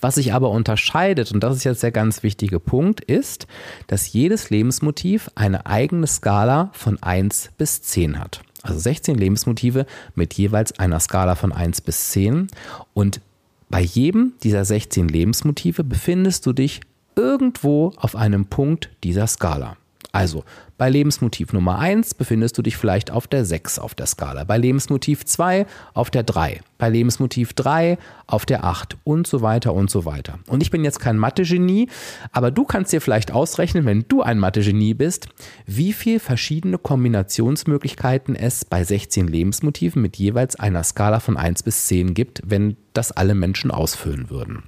Was 0.00 0.14
sich 0.14 0.32
aber 0.32 0.50
unterscheidet, 0.50 1.30
und 1.30 1.40
das 1.40 1.56
ist 1.56 1.64
jetzt 1.64 1.82
der 1.82 1.90
ganz 1.90 2.22
wichtige 2.22 2.58
Punkt, 2.58 3.02
ist, 3.02 3.46
dass 3.86 4.10
jedes 4.14 4.48
Lebensmotiv 4.48 5.30
eine 5.34 5.66
eigene 5.66 6.06
Skala 6.06 6.70
von 6.72 7.02
1 7.02 7.50
bis 7.58 7.82
10 7.82 8.18
hat. 8.18 8.40
Also 8.62 8.78
16 8.78 9.14
Lebensmotive 9.14 9.84
mit 10.14 10.32
jeweils 10.32 10.78
einer 10.78 11.00
Skala 11.00 11.34
von 11.34 11.52
1 11.52 11.82
bis 11.82 12.08
10. 12.10 12.48
Und 12.94 13.20
bei 13.68 13.82
jedem 13.82 14.32
dieser 14.42 14.64
16 14.64 15.08
Lebensmotive 15.08 15.84
befindest 15.84 16.46
du 16.46 16.54
dich 16.54 16.80
irgendwo 17.18 17.92
auf 17.96 18.14
einem 18.14 18.46
Punkt 18.46 18.90
dieser 19.02 19.26
Skala. 19.26 19.76
Also 20.12 20.44
bei 20.78 20.88
Lebensmotiv 20.88 21.52
Nummer 21.52 21.78
1 21.78 22.14
befindest 22.14 22.56
du 22.56 22.62
dich 22.62 22.76
vielleicht 22.76 23.10
auf 23.10 23.26
der 23.26 23.44
6 23.44 23.78
auf 23.78 23.94
der 23.94 24.06
Skala, 24.06 24.44
bei 24.44 24.56
Lebensmotiv 24.56 25.24
2 25.26 25.66
auf 25.92 26.10
der 26.10 26.22
3, 26.22 26.60
bei 26.78 26.88
Lebensmotiv 26.88 27.52
3 27.52 27.98
auf 28.26 28.46
der 28.46 28.64
8 28.64 28.96
und 29.04 29.26
so 29.26 29.42
weiter 29.42 29.74
und 29.74 29.90
so 29.90 30.06
weiter. 30.06 30.38
Und 30.46 30.62
ich 30.62 30.70
bin 30.70 30.84
jetzt 30.84 31.00
kein 31.00 31.18
Mathe-Genie, 31.18 31.88
aber 32.32 32.50
du 32.50 32.64
kannst 32.64 32.92
dir 32.92 33.00
vielleicht 33.00 33.32
ausrechnen, 33.32 33.84
wenn 33.84 34.06
du 34.08 34.22
ein 34.22 34.38
Mathe-Genie 34.38 34.94
bist, 34.94 35.28
wie 35.66 35.92
viele 35.92 36.20
verschiedene 36.20 36.78
Kombinationsmöglichkeiten 36.78 38.34
es 38.34 38.64
bei 38.64 38.84
16 38.84 39.28
Lebensmotiven 39.28 40.00
mit 40.00 40.16
jeweils 40.16 40.56
einer 40.56 40.84
Skala 40.84 41.20
von 41.20 41.36
1 41.36 41.64
bis 41.64 41.86
10 41.86 42.14
gibt, 42.14 42.40
wenn 42.46 42.76
das 42.94 43.12
alle 43.12 43.34
Menschen 43.34 43.70
ausfüllen 43.70 44.30
würden. 44.30 44.62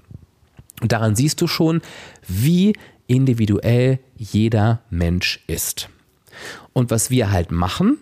Und 0.80 0.92
daran 0.92 1.14
siehst 1.14 1.40
du 1.40 1.46
schon, 1.46 1.80
wie 2.26 2.74
individuell 3.06 3.98
jeder 4.16 4.82
Mensch 4.90 5.42
ist. 5.46 5.88
Und 6.72 6.90
was 6.90 7.10
wir 7.10 7.30
halt 7.30 7.50
machen, 7.50 7.98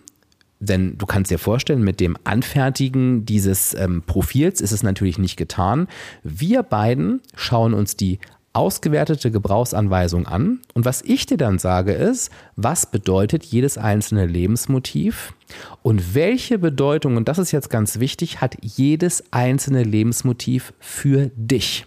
denn 0.59 0.97
du 0.97 1.05
kannst 1.05 1.31
dir 1.31 1.39
vorstellen, 1.39 1.83
mit 1.83 1.99
dem 1.99 2.17
Anfertigen 2.25 3.25
dieses 3.25 3.73
ähm, 3.73 4.03
Profils 4.05 4.61
ist 4.61 4.71
es 4.71 4.83
natürlich 4.83 5.17
nicht 5.17 5.37
getan. 5.37 5.87
Wir 6.23 6.63
beiden 6.63 7.21
schauen 7.35 7.73
uns 7.73 7.95
die 7.95 8.19
ausgewertete 8.51 9.31
Gebrauchsanweisung 9.31 10.25
an 10.27 10.59
und 10.73 10.83
was 10.83 11.01
ich 11.03 11.25
dir 11.25 11.37
dann 11.37 11.59
sage 11.59 11.93
ist, 11.93 12.31
was 12.55 12.87
bedeutet 12.87 13.45
jedes 13.45 13.77
einzelne 13.77 14.25
Lebensmotiv 14.25 15.33
und 15.81 16.15
welche 16.15 16.57
Bedeutung, 16.57 17.15
und 17.15 17.29
das 17.29 17.37
ist 17.37 17.51
jetzt 17.51 17.69
ganz 17.69 17.99
wichtig, 17.99 18.41
hat 18.41 18.57
jedes 18.61 19.23
einzelne 19.31 19.83
Lebensmotiv 19.83 20.73
für 20.79 21.31
dich. 21.35 21.85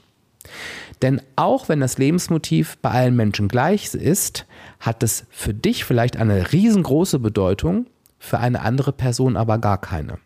Denn 1.03 1.21
auch 1.37 1.69
wenn 1.69 1.81
das 1.81 1.99
Lebensmotiv 1.99 2.79
bei 2.79 2.91
allen 2.91 3.17
Menschen 3.17 3.49
gleich 3.49 3.95
ist, 3.95 4.47
hat 4.81 5.03
es 5.03 5.27
für 5.31 5.55
dich 5.55 5.85
vielleicht 5.85 6.17
eine 6.17 6.53
riesengroße 6.53 7.19
Bedeutung, 7.19 7.87
für 8.19 8.39
eine 8.39 8.61
andere 8.61 8.93
Person 8.93 9.37
aber 9.37 9.59
gar 9.59 9.81
keine. 9.81 10.19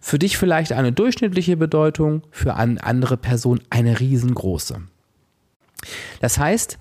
Für 0.00 0.18
dich 0.18 0.38
vielleicht 0.38 0.72
eine 0.72 0.92
durchschnittliche 0.92 1.56
Bedeutung, 1.56 2.22
für 2.30 2.54
eine 2.54 2.82
andere 2.82 3.16
Person 3.16 3.60
eine 3.70 4.00
riesengroße. 4.00 4.82
Das 6.20 6.38
heißt, 6.38 6.78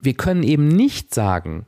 wir 0.00 0.14
können 0.14 0.42
eben 0.42 0.68
nicht 0.68 1.14
sagen, 1.14 1.66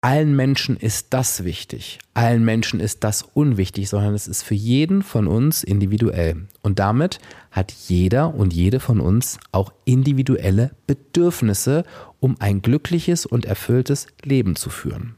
allen 0.00 0.36
Menschen 0.36 0.76
ist 0.76 1.08
das 1.10 1.44
wichtig, 1.44 1.98
allen 2.14 2.44
Menschen 2.44 2.78
ist 2.78 3.02
das 3.02 3.22
unwichtig, 3.22 3.88
sondern 3.88 4.14
es 4.14 4.28
ist 4.28 4.42
für 4.42 4.54
jeden 4.54 5.02
von 5.02 5.26
uns 5.26 5.64
individuell. 5.64 6.46
Und 6.62 6.78
damit 6.78 7.18
hat 7.50 7.72
jeder 7.72 8.34
und 8.34 8.52
jede 8.52 8.78
von 8.78 9.00
uns 9.00 9.38
auch 9.50 9.72
individuelle 9.84 10.70
Bedürfnisse, 10.86 11.84
um 12.20 12.36
ein 12.38 12.62
glückliches 12.62 13.26
und 13.26 13.44
erfülltes 13.44 14.06
Leben 14.22 14.54
zu 14.54 14.70
führen. 14.70 15.16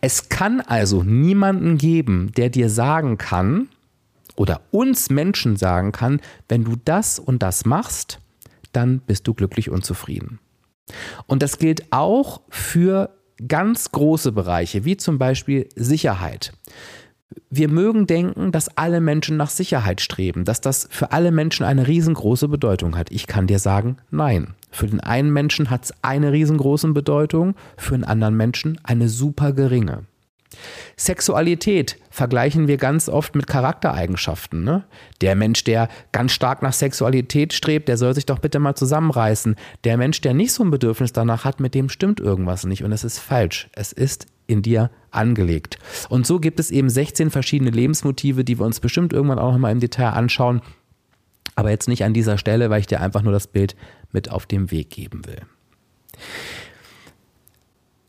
Es 0.00 0.28
kann 0.28 0.60
also 0.60 1.02
niemanden 1.02 1.78
geben, 1.78 2.30
der 2.36 2.50
dir 2.50 2.70
sagen 2.70 3.18
kann 3.18 3.68
oder 4.36 4.60
uns 4.70 5.10
Menschen 5.10 5.56
sagen 5.56 5.92
kann, 5.92 6.20
wenn 6.48 6.62
du 6.62 6.76
das 6.84 7.18
und 7.18 7.42
das 7.42 7.64
machst, 7.64 8.20
dann 8.72 9.00
bist 9.00 9.26
du 9.26 9.34
glücklich 9.34 9.70
und 9.70 9.84
zufrieden. 9.84 10.38
Und 11.26 11.42
das 11.42 11.58
gilt 11.58 11.90
auch 11.90 12.42
für 12.48 13.15
ganz 13.46 13.92
große 13.92 14.32
Bereiche, 14.32 14.84
wie 14.84 14.96
zum 14.96 15.18
Beispiel 15.18 15.68
Sicherheit. 15.74 16.52
Wir 17.50 17.68
mögen 17.68 18.06
denken, 18.06 18.52
dass 18.52 18.76
alle 18.76 19.00
Menschen 19.00 19.36
nach 19.36 19.50
Sicherheit 19.50 20.00
streben, 20.00 20.44
dass 20.44 20.60
das 20.60 20.88
für 20.90 21.12
alle 21.12 21.32
Menschen 21.32 21.64
eine 21.64 21.86
riesengroße 21.86 22.48
Bedeutung 22.48 22.96
hat. 22.96 23.10
Ich 23.10 23.26
kann 23.26 23.46
dir 23.46 23.58
sagen, 23.58 23.98
nein. 24.10 24.54
Für 24.70 24.86
den 24.86 25.00
einen 25.00 25.32
Menschen 25.32 25.70
hat 25.70 25.84
es 25.84 25.94
eine 26.02 26.32
riesengroße 26.32 26.92
Bedeutung, 26.92 27.54
für 27.76 27.94
den 27.94 28.04
anderen 28.04 28.36
Menschen 28.36 28.78
eine 28.84 29.08
super 29.08 29.52
geringe. 29.52 30.04
Sexualität 30.96 31.98
vergleichen 32.10 32.68
wir 32.68 32.76
ganz 32.76 33.08
oft 33.08 33.34
mit 33.34 33.46
Charaktereigenschaften. 33.46 34.64
Ne? 34.64 34.84
Der 35.20 35.34
Mensch, 35.34 35.64
der 35.64 35.88
ganz 36.12 36.32
stark 36.32 36.62
nach 36.62 36.72
Sexualität 36.72 37.52
strebt, 37.52 37.88
der 37.88 37.96
soll 37.96 38.14
sich 38.14 38.26
doch 38.26 38.38
bitte 38.38 38.58
mal 38.58 38.74
zusammenreißen. 38.74 39.56
Der 39.84 39.96
Mensch, 39.96 40.20
der 40.20 40.34
nicht 40.34 40.52
so 40.52 40.64
ein 40.64 40.70
Bedürfnis 40.70 41.12
danach 41.12 41.44
hat, 41.44 41.60
mit 41.60 41.74
dem 41.74 41.88
stimmt 41.88 42.20
irgendwas 42.20 42.64
nicht 42.64 42.84
und 42.84 42.92
es 42.92 43.04
ist 43.04 43.18
falsch. 43.18 43.68
Es 43.72 43.92
ist 43.92 44.26
in 44.46 44.62
dir 44.62 44.90
angelegt. 45.10 45.78
Und 46.08 46.26
so 46.26 46.38
gibt 46.40 46.60
es 46.60 46.70
eben 46.70 46.88
16 46.88 47.30
verschiedene 47.30 47.70
Lebensmotive, 47.70 48.44
die 48.44 48.58
wir 48.58 48.66
uns 48.66 48.80
bestimmt 48.80 49.12
irgendwann 49.12 49.38
auch 49.38 49.52
nochmal 49.52 49.72
im 49.72 49.80
Detail 49.80 50.10
anschauen. 50.10 50.62
Aber 51.54 51.70
jetzt 51.70 51.88
nicht 51.88 52.04
an 52.04 52.12
dieser 52.12 52.38
Stelle, 52.38 52.70
weil 52.70 52.80
ich 52.80 52.86
dir 52.86 53.00
einfach 53.00 53.22
nur 53.22 53.32
das 53.32 53.46
Bild 53.46 53.76
mit 54.12 54.30
auf 54.30 54.46
den 54.46 54.70
Weg 54.70 54.90
geben 54.90 55.26
will. 55.26 55.40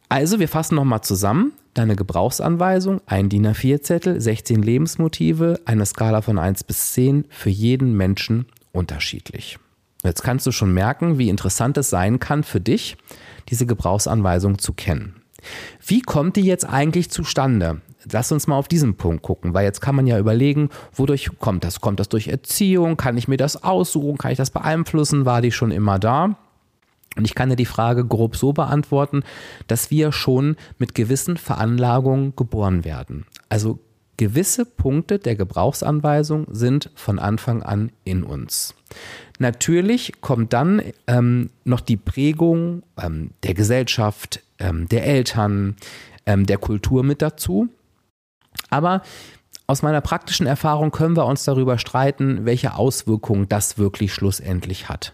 Also, 0.10 0.40
wir 0.40 0.48
fassen 0.48 0.76
nochmal 0.76 1.02
zusammen. 1.02 1.54
Deine 1.78 1.96
Gebrauchsanweisung, 1.96 3.02
ein 3.06 3.30
DIN 3.30 3.46
A4-Zettel, 3.46 4.20
16 4.20 4.64
Lebensmotive, 4.64 5.60
eine 5.66 5.86
Skala 5.86 6.24
von 6.24 6.40
1 6.40 6.64
bis 6.64 6.94
10, 6.94 7.26
für 7.30 7.52
jeden 7.52 7.96
Menschen 7.96 8.48
unterschiedlich. 8.72 9.60
Jetzt 10.04 10.24
kannst 10.24 10.48
du 10.48 10.52
schon 10.52 10.74
merken, 10.74 11.20
wie 11.20 11.30
interessant 11.30 11.78
es 11.78 11.92
sein 11.92 12.18
kann 12.18 12.42
für 12.42 12.60
dich, 12.60 12.98
diese 13.50 13.68
Gebrauchsanweisung 13.68 14.58
zu 14.58 14.74
kennen. 14.74 15.22
Wie 15.86 16.02
kommt 16.02 16.36
die 16.36 16.42
jetzt 16.42 16.68
eigentlich 16.68 17.12
zustande? 17.12 17.80
Lass 18.12 18.32
uns 18.32 18.48
mal 18.48 18.58
auf 18.58 18.68
diesen 18.68 18.96
Punkt 18.96 19.22
gucken, 19.22 19.54
weil 19.54 19.66
jetzt 19.66 19.80
kann 19.80 19.96
man 19.96 20.08
ja 20.08 20.18
überlegen, 20.18 20.70
wodurch 20.94 21.30
kommt 21.38 21.64
das? 21.64 21.80
Kommt 21.80 22.00
das 22.00 22.10
durch 22.10 22.28
Erziehung? 22.28 22.98
Kann 22.98 23.20
ich 23.20 23.28
mir 23.28 23.38
das 23.38 23.64
aussuchen? 23.64 24.18
Kann 24.18 24.32
ich 24.32 24.40
das 24.40 24.50
beeinflussen? 24.50 25.26
War 25.28 25.44
die 25.44 25.52
schon 25.52 25.70
immer 25.70 26.00
da? 26.00 26.38
Und 27.18 27.26
ich 27.26 27.36
kann 27.36 27.50
dir 27.50 27.56
die 27.56 27.66
Frage 27.66 28.06
grob 28.06 28.36
so 28.36 28.54
beantworten, 28.54 29.24
dass 29.68 29.92
wir 29.92 30.12
schon 30.12 30.56
mit 30.78 30.96
gewissen 30.96 31.38
Veranlagungen 31.38 32.36
geboren 32.36 32.86
werden. 32.86 33.26
Also 33.50 33.80
gewisse 34.18 34.66
Punkte 34.66 35.20
der 35.20 35.36
Gebrauchsanweisung 35.36 36.48
sind 36.52 36.90
von 36.96 37.20
Anfang 37.20 37.64
an 37.64 37.92
in 38.04 38.24
uns. 38.24 38.76
Natürlich 39.40 40.14
kommt 40.22 40.54
dann 40.54 40.82
ähm, 41.08 41.50
noch 41.66 41.82
die 41.82 41.98
Prägung 41.98 42.84
ähm, 43.02 43.32
der 43.44 43.54
Gesellschaft, 43.54 44.44
ähm, 44.60 44.88
der 44.90 45.06
Eltern, 45.06 45.76
ähm, 46.26 46.46
der 46.46 46.58
Kultur 46.58 47.04
mit 47.04 47.22
dazu. 47.22 47.70
Aber 48.70 49.02
aus 49.68 49.82
meiner 49.82 50.00
praktischen 50.00 50.48
Erfahrung 50.48 50.92
können 50.92 51.18
wir 51.18 51.26
uns 51.26 51.44
darüber 51.44 51.78
streiten, 51.78 52.46
welche 52.46 52.76
Auswirkungen 52.76 53.50
das 53.50 53.78
wirklich 53.78 54.14
schlussendlich 54.14 54.88
hat. 54.88 55.14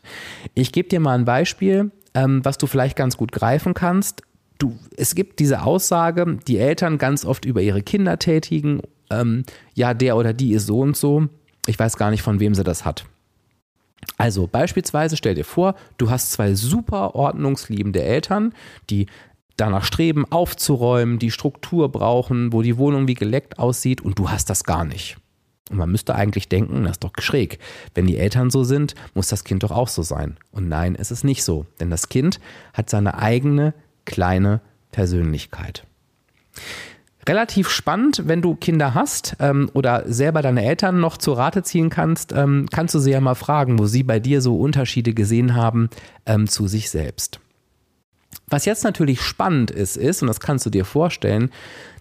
Ich 0.53 0.71
gebe 0.71 0.87
dir 0.87 0.99
mal 0.99 1.17
ein 1.17 1.25
Beispiel, 1.25 1.91
ähm, 2.13 2.45
was 2.45 2.59
du 2.59 2.67
vielleicht 2.67 2.95
ganz 2.95 3.17
gut 3.17 3.31
greifen 3.31 3.73
kannst. 3.73 4.21
Du, 4.59 4.77
es 4.95 5.15
gibt 5.15 5.39
diese 5.39 5.63
Aussage, 5.63 6.37
die 6.47 6.59
Eltern 6.59 6.99
ganz 6.99 7.25
oft 7.25 7.45
über 7.45 7.61
ihre 7.61 7.81
Kinder 7.81 8.19
tätigen, 8.19 8.81
ähm, 9.09 9.43
ja, 9.73 9.95
der 9.95 10.15
oder 10.15 10.33
die 10.33 10.53
ist 10.53 10.67
so 10.67 10.79
und 10.81 10.95
so. 10.95 11.27
Ich 11.65 11.79
weiß 11.79 11.97
gar 11.97 12.11
nicht, 12.11 12.21
von 12.21 12.39
wem 12.39 12.53
sie 12.53 12.63
das 12.63 12.85
hat. 12.85 13.05
Also 14.17 14.47
beispielsweise 14.47 15.17
stell 15.17 15.33
dir 15.33 15.45
vor, 15.45 15.75
du 15.97 16.11
hast 16.11 16.31
zwei 16.31 16.53
super 16.53 17.15
ordnungsliebende 17.15 18.03
Eltern, 18.03 18.53
die 18.89 19.07
danach 19.57 19.85
streben, 19.85 20.25
aufzuräumen, 20.31 21.19
die 21.19 21.31
Struktur 21.31 21.91
brauchen, 21.91 22.53
wo 22.53 22.61
die 22.61 22.77
Wohnung 22.77 23.07
wie 23.07 23.13
geleckt 23.13 23.59
aussieht 23.59 24.01
und 24.01 24.19
du 24.19 24.29
hast 24.29 24.49
das 24.49 24.63
gar 24.63 24.85
nicht. 24.85 25.17
Und 25.69 25.77
man 25.77 25.91
müsste 25.91 26.15
eigentlich 26.15 26.49
denken, 26.49 26.83
das 26.83 26.93
ist 26.93 27.03
doch 27.03 27.13
schräg. 27.19 27.57
Wenn 27.95 28.05
die 28.05 28.17
Eltern 28.17 28.49
so 28.49 28.63
sind, 28.63 28.95
muss 29.13 29.29
das 29.29 29.43
Kind 29.43 29.63
doch 29.63 29.71
auch 29.71 29.87
so 29.87 30.01
sein. 30.01 30.37
Und 30.51 30.67
nein, 30.67 30.95
es 30.95 31.09
ist 31.09 31.23
nicht 31.23 31.43
so. 31.43 31.65
Denn 31.79 31.89
das 31.89 32.09
Kind 32.09 32.39
hat 32.73 32.89
seine 32.89 33.17
eigene 33.17 33.73
kleine 34.05 34.61
Persönlichkeit. 34.91 35.85
Relativ 37.27 37.69
spannend, 37.69 38.23
wenn 38.25 38.41
du 38.41 38.55
Kinder 38.55 38.93
hast 38.93 39.37
ähm, 39.39 39.69
oder 39.73 40.03
selber 40.05 40.41
deine 40.41 40.65
Eltern 40.65 40.99
noch 40.99 41.17
zur 41.17 41.37
Rate 41.37 41.63
ziehen 41.63 41.89
kannst, 41.89 42.33
ähm, 42.33 42.67
kannst 42.69 42.93
du 42.93 42.99
sie 42.99 43.11
ja 43.11 43.21
mal 43.21 43.35
fragen, 43.35 43.79
wo 43.79 43.85
sie 43.85 44.03
bei 44.03 44.19
dir 44.19 44.41
so 44.41 44.59
Unterschiede 44.59 45.13
gesehen 45.13 45.55
haben 45.55 45.89
ähm, 46.25 46.47
zu 46.47 46.67
sich 46.67 46.89
selbst. 46.89 47.39
Was 48.53 48.65
jetzt 48.65 48.83
natürlich 48.83 49.19
spannend 49.23 49.71
ist, 49.71 49.97
ist, 49.97 50.21
und 50.21 50.27
das 50.27 50.39
kannst 50.39 50.63
du 50.63 50.69
dir 50.69 50.85
vorstellen, 50.85 51.49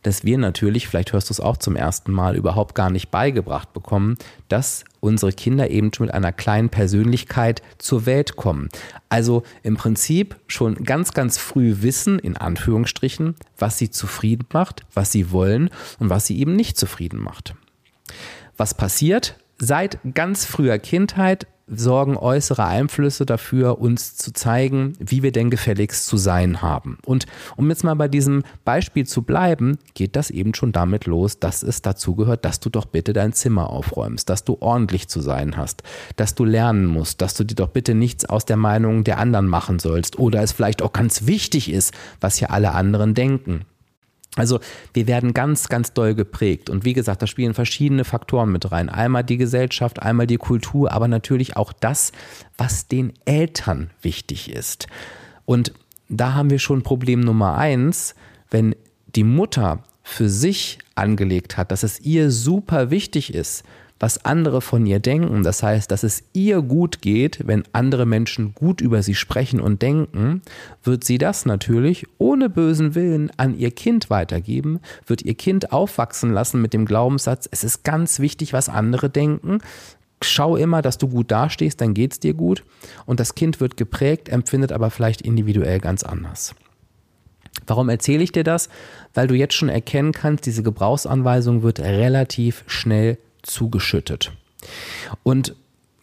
dass 0.03 0.23
wir 0.23 0.37
natürlich, 0.37 0.87
vielleicht 0.87 1.15
hörst 1.15 1.31
du 1.31 1.33
es 1.33 1.41
auch 1.41 1.57
zum 1.57 1.77
ersten 1.77 2.13
Mal, 2.13 2.37
überhaupt 2.37 2.75
gar 2.75 2.91
nicht 2.91 3.11
beigebracht 3.11 3.73
bekommen, 3.73 4.19
dass 4.51 4.85
unsere 5.01 5.33
Kinder 5.33 5.71
eben 5.71 5.95
schon 5.95 6.09
mit 6.09 6.15
einer 6.15 6.31
kleinen 6.31 6.69
Persönlichkeit 6.69 7.63
zur 7.79 8.05
Welt 8.05 8.37
kommen. 8.37 8.69
Also 9.09 9.45
im 9.63 9.79
Prinzip 9.79 10.37
schon 10.47 10.75
ganz, 10.85 11.15
ganz 11.15 11.39
früh 11.39 11.77
wissen, 11.81 12.19
in 12.19 12.37
Anführungsstrichen, 12.37 13.35
was 13.57 13.79
sie 13.79 13.89
zufrieden 13.89 14.47
macht, 14.53 14.83
was 14.93 15.11
sie 15.11 15.31
wollen 15.31 15.71
und 16.01 16.11
was 16.11 16.27
sie 16.27 16.39
eben 16.39 16.55
nicht 16.55 16.77
zufrieden 16.77 17.19
macht. 17.19 17.55
Was 18.59 18.75
passiert? 18.75 19.37
Seit 19.57 20.01
ganz 20.13 20.45
früher 20.45 20.79
Kindheit 20.79 21.47
sorgen 21.67 22.17
äußere 22.17 22.65
Einflüsse 22.65 23.27
dafür, 23.27 23.79
uns 23.81 24.17
zu 24.17 24.33
zeigen, 24.33 24.95
wie 24.99 25.23
wir 25.23 25.33
denn 25.33 25.51
gefälligst 25.51 26.07
zu 26.07 26.17
sein 26.17 26.63
haben. 26.63 26.99
Und 27.05 27.27
um 27.57 27.69
jetzt 27.71 27.85
mal 27.85 27.95
bei 27.95 28.09
diesem 28.09 28.43
Beispiel 28.65 29.07
zu 29.07 29.23
bleiben, 29.23 29.79
geht 29.95 30.17
das 30.17 30.31
eben 30.31 30.55
schon 30.55 30.73
damit 30.73 31.07
los, 31.07 31.39
dass 31.39 31.63
es 31.63 31.83
dazu 31.83 32.15
gehört, 32.15 32.45
dass 32.45 32.61
du 32.61 32.71
doch 32.71 32.87
bitte 32.87 33.13
dein 33.13 33.33
Zimmer 33.33 33.71
aufräumst, 33.71 34.29
dass 34.29 34.45
du 34.45 34.57
ordentlich 34.61 35.09
zu 35.09 35.21
sein 35.21 35.57
hast, 35.57 35.83
dass 36.17 36.35
du 36.35 36.45
lernen 36.45 36.87
musst, 36.87 37.23
dass 37.23 37.35
du 37.35 37.45
dir 37.45 37.55
doch 37.55 37.69
bitte 37.69 37.95
nichts 37.95 38.25
aus 38.25 38.45
der 38.45 38.57
Meinung 38.57 39.05
der 39.05 39.19
anderen 39.19 39.49
machen 39.49 39.79
sollst 39.79 40.19
oder 40.19 40.43
es 40.43 40.53
vielleicht 40.53 40.83
auch 40.83 40.93
ganz 40.93 41.27
wichtig 41.27 41.71
ist, 41.71 41.93
was 42.21 42.41
ja 42.41 42.49
alle 42.51 42.73
anderen 42.73 43.15
denken. 43.15 43.65
Also 44.37 44.61
wir 44.95 45.07
werden 45.07 45.35
ganz, 45.35 45.69
ganz 45.69 45.93
doll 45.93 46.15
geprägt. 46.15 46.71
Und 46.71 46.85
wie 46.85 46.95
gesagt, 46.95 47.21
da 47.21 47.27
spielen 47.27 47.53
verschiedene 47.53 48.05
Faktoren 48.05 48.51
mit 48.51 48.73
rein. 48.73 48.89
Einmal 48.89 49.25
die 49.25 49.37
Gesellschaft, 49.37 50.01
einmal 50.01 50.27
die 50.27 50.39
Kultur, 50.39 50.91
aber 50.93 51.07
natürlich 51.07 51.57
auch 51.57 51.73
das, 51.73 52.13
was 52.57 52.89
den 52.89 53.13
Eltern 53.27 53.91
wichtig 54.01 54.51
ist. 54.51 54.87
Und 55.45 55.73
da 56.09 56.33
haben 56.35 56.51
wir 56.51 56.59
schon 56.59 56.83
Problem 56.83 57.21
Nummer 57.21 57.59
eins, 57.59 58.15
wenn 58.51 58.75
die 59.15 59.25
Mutter 59.25 59.83
für 60.03 60.29
sich 60.29 60.79
angelegt 60.95 61.57
hat, 61.57 61.71
dass 61.71 61.83
es 61.83 62.01
ihr 62.01 62.31
super 62.31 62.91
wichtig 62.91 63.35
ist, 63.35 63.65
was 64.03 64.25
andere 64.25 64.61
von 64.61 64.85
ihr 64.85 64.99
denken. 64.99 65.45
Das 65.45 65.63
heißt, 65.63 65.89
dass 65.89 66.03
es 66.03 66.25
ihr 66.33 66.61
gut 66.61 67.03
geht, 67.03 67.47
wenn 67.47 67.63
andere 67.73 68.05
Menschen 68.05 68.53
gut 68.53 68.81
über 68.81 69.01
sie 69.01 69.15
sprechen 69.15 69.61
und 69.61 69.81
denken, 69.81 70.43
wird 70.83 71.05
sie 71.05 71.19
das 71.19 71.47
natürlich 71.47 72.09
ohne 72.19 72.51
bösen 72.51 72.97
Willen 72.97 73.31
an 73.37 73.57
ihr 73.57 73.71
Kind 73.71 74.11
weitergeben, 74.11 74.81
wird 75.07 75.23
ihr 75.23 75.35
Kind 75.35 75.71
aufwachsen 75.71 76.33
lassen 76.33 76.61
mit 76.61 76.75
dem 76.75 76.85
Glaubenssatz, 76.85 77.49
es 77.53 77.63
ist 77.63 77.85
ganz 77.85 78.19
wichtig, 78.19 78.53
was 78.53 78.69
andere 78.69 79.09
denken. 79.09 79.59
Schau 80.21 80.57
immer, 80.57 80.83
dass 80.83 80.99
du 80.99 81.07
gut 81.07 81.31
dastehst, 81.31 81.81
dann 81.81 81.95
geht 81.95 82.15
es 82.15 82.19
dir 82.19 82.35
gut. 82.35 82.65
Und 83.07 83.21
das 83.21 83.37
Kind 83.37 83.61
wird 83.61 83.77
geprägt, 83.77 84.29
empfindet 84.29 84.73
aber 84.73 84.91
vielleicht 84.91 85.23
individuell 85.23 85.79
ganz 85.79 86.03
anders. 86.03 86.57
Warum 87.69 87.89
erzähle 87.89 88.25
ich 88.25 88.33
dir 88.33 88.43
das? 88.43 88.69
Weil 89.15 89.29
du 89.29 89.37
jetzt 89.37 89.55
schon 89.55 89.69
erkennen 89.69 90.11
kannst, 90.11 90.45
diese 90.47 90.65
Gebrauchsanweisung 90.65 91.63
wird 91.63 91.79
relativ 91.79 92.65
schnell 92.67 93.19
zugeschüttet. 93.43 94.33
Und 95.23 95.55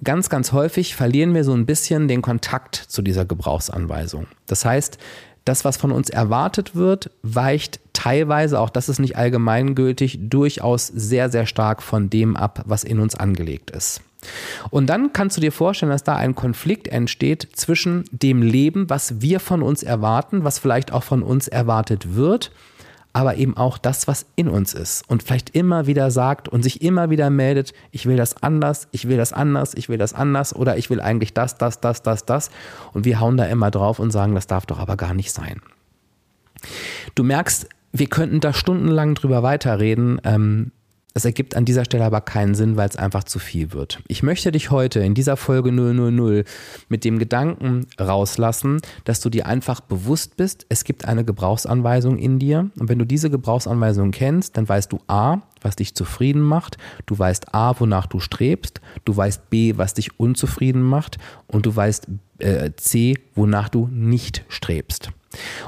ganz, 0.04 0.30
ganz 0.30 0.52
häufig 0.52 0.96
verlieren 0.96 1.34
wir 1.34 1.44
so 1.44 1.54
ein 1.54 1.66
bisschen 1.66 2.08
den 2.08 2.22
Kontakt 2.22 2.76
zu 2.76 3.02
dieser 3.02 3.26
Gebrauchsanweisung. 3.26 4.28
Das 4.48 4.66
heißt, 4.66 4.98
das, 5.46 5.66
was 5.66 5.78
von 5.78 5.92
uns 5.92 6.10
erwartet 6.10 6.76
wird, 6.76 7.12
weicht 7.24 7.80
teilweise, 7.94 8.60
auch 8.60 8.70
das 8.70 8.88
ist 8.88 9.00
nicht 9.00 9.18
allgemeingültig, 9.18 10.20
durchaus 10.22 10.88
sehr, 10.88 11.30
sehr 11.30 11.46
stark 11.46 11.82
von 11.82 12.10
dem 12.10 12.36
ab, 12.36 12.64
was 12.66 12.84
in 12.84 13.00
uns 13.00 13.16
angelegt 13.16 13.72
ist. 13.72 14.02
Und 14.70 14.88
dann 14.88 15.14
kannst 15.14 15.38
du 15.38 15.42
dir 15.42 15.52
vorstellen, 15.52 15.92
dass 15.92 16.04
da 16.04 16.16
ein 16.16 16.36
Konflikt 16.36 16.88
entsteht 16.88 17.48
zwischen 17.54 18.04
dem 18.12 18.42
Leben, 18.42 18.90
was 18.90 19.22
wir 19.22 19.40
von 19.40 19.64
uns 19.64 19.82
erwarten, 19.82 20.44
was 20.44 20.60
vielleicht 20.60 20.92
auch 20.92 21.04
von 21.04 21.24
uns 21.24 21.48
erwartet 21.48 22.16
wird, 22.16 22.52
aber 23.14 23.36
eben 23.36 23.58
auch 23.58 23.78
das, 23.78 24.08
was 24.08 24.26
in 24.36 24.48
uns 24.48 24.74
ist 24.74 25.10
und 25.10 25.24
vielleicht 25.24 25.56
immer 25.56 25.88
wieder 25.88 26.12
sagt 26.12 26.48
und 26.48 26.64
sich 26.64 26.82
immer 26.82 27.10
wieder 27.10 27.30
meldet, 27.30 27.74
ich 27.92 28.06
will 28.06 28.18
das 28.18 28.42
anders, 28.44 28.88
ich 28.92 29.08
will 29.08 29.18
das 29.18 29.34
anders, 29.34 29.74
ich 29.74 29.90
will 29.90 29.98
das 29.98 30.14
anders 30.14 30.56
oder 30.56 30.78
ich 30.78 30.90
will 30.90 31.02
eigentlich 31.02 31.34
das, 31.34 31.58
das, 31.58 31.82
das, 31.82 32.04
das, 32.04 32.26
das 32.26 32.52
und 32.94 33.06
wir 33.06 33.20
hauen 33.20 33.38
da 33.38 33.46
immer 33.46 33.72
drauf 33.72 34.00
und 34.00 34.12
sagen, 34.12 34.36
das 34.36 34.48
darf 34.48 34.66
doch 34.66 34.80
aber 34.80 34.96
gar 34.96 35.14
nicht 35.14 35.32
sein. 35.32 35.62
Du 37.16 37.24
merkst, 37.24 37.68
wir 37.92 38.08
könnten 38.08 38.40
da 38.40 38.54
stundenlang 38.54 39.16
drüber 39.16 39.44
weiterreden. 39.44 40.22
Ähm, 40.24 40.72
es 41.14 41.26
ergibt 41.26 41.56
an 41.56 41.66
dieser 41.66 41.86
Stelle 41.86 42.06
aber 42.06 42.22
keinen 42.22 42.56
Sinn, 42.56 42.78
weil 42.78 42.88
es 42.88 42.96
einfach 42.96 43.24
zu 43.24 43.40
viel 43.40 43.74
wird. 43.74 44.00
Ich 44.08 44.22
möchte 44.22 44.52
dich 44.52 44.70
heute 44.70 45.00
in 45.00 45.16
dieser 45.16 45.38
Folge 45.38 45.72
000 45.72 46.44
mit 46.88 47.04
dem 47.04 47.18
Gedanken 47.20 47.88
rauslassen, 48.00 48.80
dass 49.06 49.20
du 49.20 49.30
dir 49.30 49.48
einfach 49.48 49.82
bewusst 49.82 50.38
bist, 50.38 50.66
es 50.70 50.84
gibt 50.84 51.06
eine 51.06 51.26
Gebrauchsanweisung 51.26 52.18
in 52.18 52.40
dir. 52.40 52.70
Und 52.78 52.90
wenn 52.90 53.00
du 53.00 53.06
diese 53.06 53.30
Gebrauchsanweisung 53.30 54.12
kennst, 54.12 54.56
dann 54.58 54.70
weißt 54.70 54.92
du 54.92 55.00
A, 55.08 55.42
was 55.62 55.76
dich 55.76 55.96
zufrieden 55.96 56.42
macht, 56.42 56.78
du 57.06 57.18
weißt 57.18 57.54
A, 57.54 57.80
wonach 57.80 58.06
du 58.06 58.20
strebst, 58.20 58.80
du 59.06 59.18
weißt 59.18 59.50
B, 59.50 59.74
was 59.78 59.96
dich 59.96 60.20
unzufrieden 60.20 60.84
macht 60.84 61.18
und 61.48 61.66
du 61.66 61.76
weißt 61.76 62.08
äh, 62.38 62.72
C, 62.78 63.16
wonach 63.36 63.70
du 63.70 63.90
nicht 63.92 64.46
strebst. 64.48 65.12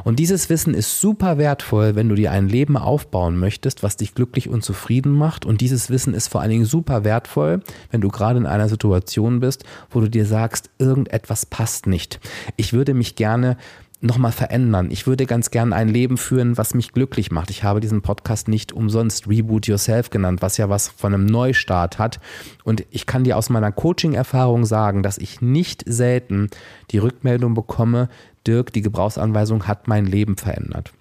Und 0.03 0.19
dieses 0.19 0.49
Wissen 0.49 0.73
ist 0.73 0.99
super 0.99 1.37
wertvoll, 1.37 1.95
wenn 1.95 2.09
du 2.09 2.15
dir 2.15 2.31
ein 2.31 2.49
Leben 2.49 2.77
aufbauen 2.77 3.37
möchtest, 3.37 3.83
was 3.83 3.97
dich 3.97 4.15
glücklich 4.15 4.49
und 4.49 4.63
zufrieden 4.63 5.11
macht. 5.11 5.45
Und 5.45 5.61
dieses 5.61 5.89
Wissen 5.89 6.13
ist 6.13 6.27
vor 6.27 6.41
allen 6.41 6.49
Dingen 6.49 6.65
super 6.65 7.03
wertvoll, 7.03 7.61
wenn 7.91 8.01
du 8.01 8.09
gerade 8.09 8.39
in 8.39 8.45
einer 8.45 8.69
Situation 8.69 9.39
bist, 9.39 9.63
wo 9.89 9.99
du 9.99 10.09
dir 10.09 10.25
sagst, 10.25 10.69
irgendetwas 10.79 11.45
passt 11.45 11.87
nicht. 11.87 12.19
Ich 12.57 12.73
würde 12.73 12.93
mich 12.93 13.15
gerne 13.15 13.57
nochmal 14.01 14.31
verändern. 14.31 14.89
Ich 14.89 15.05
würde 15.05 15.27
ganz 15.27 15.51
gerne 15.51 15.75
ein 15.75 15.87
Leben 15.87 16.17
führen, 16.17 16.57
was 16.57 16.73
mich 16.73 16.91
glücklich 16.91 17.31
macht. 17.31 17.51
Ich 17.51 17.63
habe 17.63 17.79
diesen 17.79 18.01
Podcast 18.01 18.47
nicht 18.47 18.73
umsonst 18.73 19.27
Reboot 19.29 19.67
Yourself 19.67 20.09
genannt, 20.09 20.41
was 20.41 20.57
ja 20.57 20.69
was 20.69 20.87
von 20.87 21.13
einem 21.13 21.27
Neustart 21.27 21.99
hat. 21.99 22.19
Und 22.63 22.83
ich 22.89 23.05
kann 23.05 23.23
dir 23.23 23.37
aus 23.37 23.49
meiner 23.49 23.71
Coaching-Erfahrung 23.71 24.65
sagen, 24.65 25.03
dass 25.03 25.19
ich 25.19 25.41
nicht 25.41 25.83
selten 25.85 26.49
die 26.89 26.97
Rückmeldung 26.97 27.53
bekomme, 27.53 28.09
Dirk, 28.47 28.73
die 28.73 28.81
Gebrauchsanweisung 28.81 29.67
hat 29.67 29.87
mein 29.87 30.05
Leben 30.05 30.37
verändert. 30.37 30.91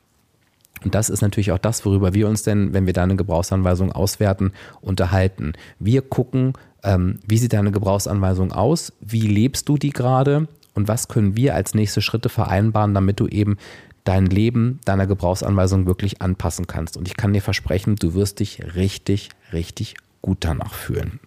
Und 0.85 0.94
das 0.94 1.11
ist 1.11 1.20
natürlich 1.20 1.53
auch 1.53 1.59
das, 1.59 1.85
worüber 1.85 2.14
wir 2.14 2.29
uns 2.29 2.42
denn, 2.42 2.72
wenn 2.72 2.87
wir 2.87 2.92
deine 2.92 3.16
Gebrauchsanweisung 3.16 3.92
auswerten, 3.92 4.53
unterhalten. 4.81 5.53
Wir 5.79 6.03
gucken, 6.03 6.55
ähm, 6.83 7.18
wie 7.26 7.38
sieht 7.38 7.53
deine 7.53 7.72
Gebrauchsanweisung 7.72 8.53
aus, 8.53 8.92
wie 9.00 9.26
lebst 9.26 9.68
du 9.68 9.76
die 9.76 9.90
gerade 9.90 10.48
und 10.74 10.88
was 10.88 11.09
können 11.09 11.37
wir 11.37 11.55
als 11.55 11.74
nächste 11.74 12.00
Schritte 12.00 12.29
vereinbaren, 12.29 12.94
damit 12.94 13.20
du 13.20 13.26
eben 13.26 13.59
dein 14.05 14.26
Leben 14.26 14.81
deiner 14.87 15.07
Gebrauchsanweisung 15.07 15.87
wirklich 15.87 16.22
anpassen 16.22 16.66
kannst. 16.66 16.96
Und 16.96 17.07
ich 17.07 17.16
kann 17.16 17.35
dir 17.35 17.42
versprechen, 17.42 17.96
du 17.96 18.14
wirst 18.14 18.40
dich 18.40 18.74
richtig, 18.74 19.29
richtig 19.53 19.96
gut 20.22 20.38
danach 20.40 20.72
fühlen. 20.72 21.20